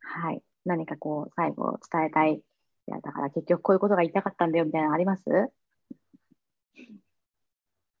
[0.00, 0.42] はい。
[0.64, 2.34] 何かこう、最後伝えたい。
[2.34, 2.42] い
[2.86, 5.24] や、だから結局こういうことが言いたかったんだよみたいなのあります？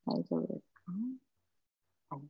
[0.04, 0.92] 大丈夫ですか、
[2.10, 2.22] はい。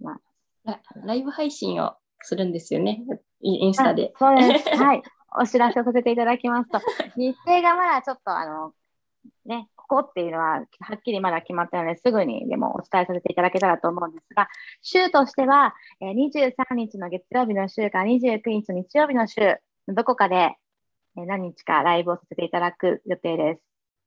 [0.00, 0.20] ま
[0.64, 3.04] あ、ライブ配信をするんですよね。
[3.40, 4.12] インスタで。
[4.18, 4.68] そうです。
[4.76, 5.02] はい。
[5.38, 6.80] お知らせをさせていただきますと、
[7.16, 8.72] 日程がまだちょっとあの、
[9.44, 14.48] ね、ここっていうのははっきりまだ決まったので、すぐにでもお伝えさせていただけたらと思うんですが、
[14.82, 19.58] 週としては、え23日の月曜日の週から29日の日曜日の週、
[19.88, 20.56] どこかで
[21.14, 23.62] 何日かライブをさせていただく予定です。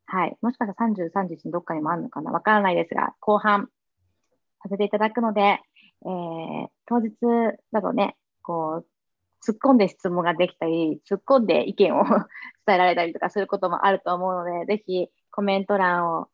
[0.06, 0.38] はい。
[0.42, 2.32] もしかしたら33日にどっかにもあるのかな？
[2.32, 3.70] わからないですが、後半
[4.64, 7.14] させていただくので、えー、当日
[7.72, 8.88] だとね、こう、
[9.46, 12.04] 突っ込んで質問ができたり、突っ込んで意見を
[12.66, 16.28] 伝えられたりとかすることもあると思うので、ぜひコメント欄を、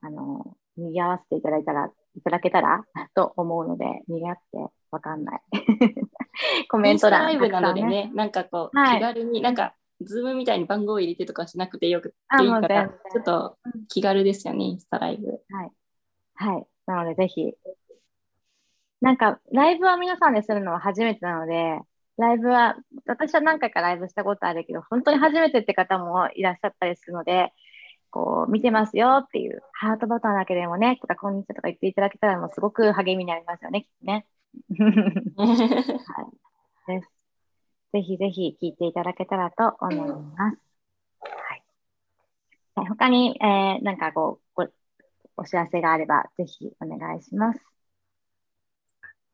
[0.00, 2.84] あの、賑わせていただいたら、いただけたら
[3.14, 5.40] と思うので、賑わってわかんない。
[6.68, 7.24] コメント欄。
[7.24, 15.40] ライブなのでね、なんかこう、はい、気軽に、なんか、ズームみたいに番号を入れてとかしなくてよくていいから、ちょっと気軽ですよね、インスタライブ。
[15.50, 15.72] はい。
[16.34, 16.66] はい。
[16.86, 17.52] なので、ぜひ。
[19.00, 21.80] なんか、ライブは皆さんでするのは初めてなので、
[22.18, 27.52] ライブは、私は何回かライブしたことあるけど、本当に初めてって方もいらっしゃったりするので、
[28.10, 34.26] こう、見てますよっていう、ハートボタンだけでもね、とか、こんにちはとか言っていただけたら、もうすごく励みになりますよね、きっとね。
[35.36, 35.44] は
[36.88, 37.10] い、です。
[37.92, 40.58] ぜひぜひ聞いていただけたらと思います。
[41.20, 41.62] はい。
[42.86, 44.68] 他に、えー、なんかこう、ご
[45.36, 47.60] お知らせがあれば、ぜひお願いします。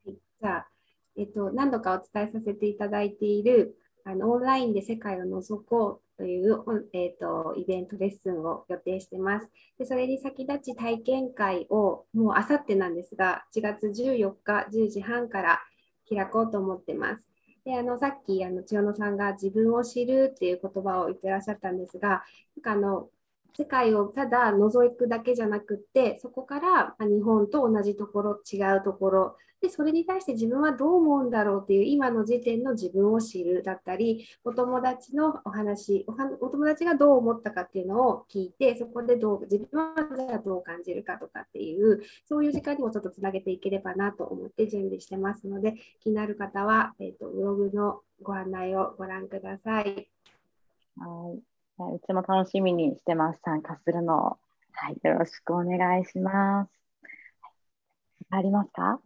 [0.05, 0.74] はい、じゃあ、
[1.17, 6.63] えっと、何度かお伝えさせていただいているあのオンラインで世界を覗こうという、
[6.93, 9.49] えっと、イベントレッスンを予定してます。
[9.77, 15.59] でそれに先立ち体験会をもうあさってなんですが、1月14日10時半から
[16.07, 17.27] 開こうと思ってます。
[17.65, 22.19] であのさっきあの千代野さんが自分を知るっていう言葉を言ってらっしゃったんですが、な
[22.59, 23.09] んかあの
[23.57, 36.05] 世界をただ覗くだけじゃなくってそこから日本と同じところ違うところでそれに対して自分はどう思うんだろうっていう今の時点の自分を知るだったりお友達のお話
[36.39, 50.09] お友達がどう思ったかっていうのを聞いてそこでどう自分はじゃあどう感じるかとかっていうそういう時間にもちょっとつなげていければなと思って準備してますので気になる方は、えーと、ブログのご案内をご覧ください。
[50.97, 53.39] はいうちも楽しみにしてます。
[53.43, 54.37] 参加するのを。
[54.71, 56.69] はい、よろしくお願いします。
[58.29, 58.99] ありますか？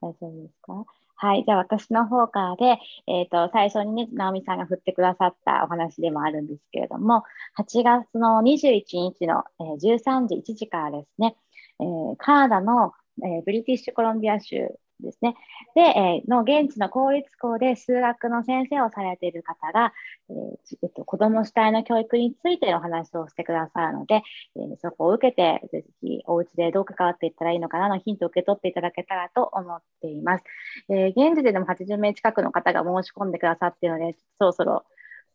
[0.00, 0.84] 大丈夫ですか？
[1.16, 7.24] はい、じゃあ私の方からで、えっ、ー、と、最初にね、直美さんが振ってくださったお話でもあるんですけれども、
[7.58, 8.82] 8月の21
[9.18, 11.36] 日の、えー、13時1時からですね、
[11.80, 12.92] えー、カナダの、
[13.24, 14.68] えー、ブリティッシュコロンビア州
[15.00, 15.34] ですね。
[15.74, 19.92] で、えー、の現地の公立校で数学の先生をされている方が、
[20.30, 24.22] えーえっと、子ども主体の教育についての話をしてくださるので、
[24.56, 30.44] えー、そこを受けて、ぜひお家でどう関わっていったらいいのかなのヒントを受け取っていただけたらと思っています。
[30.88, 34.84] え、現時ででも80名近くの方が申し込んでくださっているので、そろそろ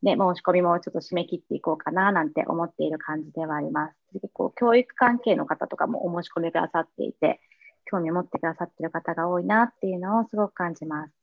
[0.03, 3.95] ね、申し込みもちょっと締め切っていこうかななんて思っている感じではあります。
[4.11, 7.39] 結構教育関係の方とかもお申し込みくださっていて、
[7.85, 11.13] 興味を持ってくださってる方が多いなっていうのをすごく感じます。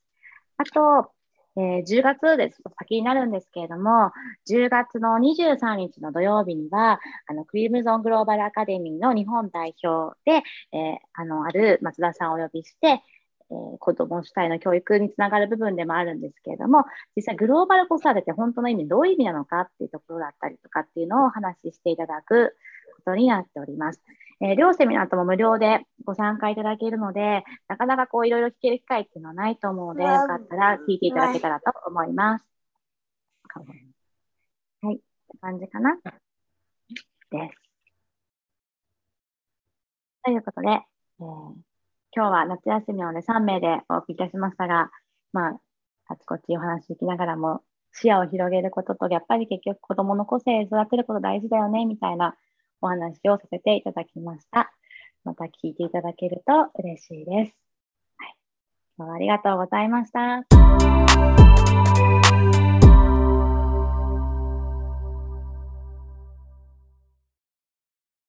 [0.56, 1.10] あと、
[1.56, 2.62] えー、10月です。
[2.78, 4.12] 先になるんですけれども、
[4.48, 10.42] 10月の23日の土曜日には、あのクリームゾングローバルアカデミーの日本代表で、
[10.72, 16.84] えー、あのある松田さんをお呼びして、えー、子ども主体の教育につながる部分でもあるんですけれども、
[17.16, 22.56] 実際グローバル子育てって本当の意味どういう意味なのかっていうところだったりとかっていうのをお話ししていただく
[22.96, 24.00] ことになっております。
[24.42, 32.44] えー、両セミナーとも無料でご参加いただけるので、なかなかこういろいろ聞ける機会っていうのはないと思うので、よかったら聞いていただけたらと思います。
[34.82, 35.02] はい、って
[35.40, 35.96] 感じかな？
[37.30, 37.60] です。
[40.24, 41.54] ということで、えー、今
[42.12, 44.90] 日は夏休みなので3名でお送りいたしましたが、
[45.32, 45.60] まあ、
[46.08, 47.62] あちこちお話しきながらも
[47.92, 52.36] 視野を広げることと、やっぱり結局子供の個性育てること大事だよね、みたいな
[52.80, 54.72] お話をさせていただきました。
[55.24, 57.56] また聞いていただけると嬉しいです。
[58.16, 58.36] はい、
[58.96, 61.49] 今日はありがとうございました。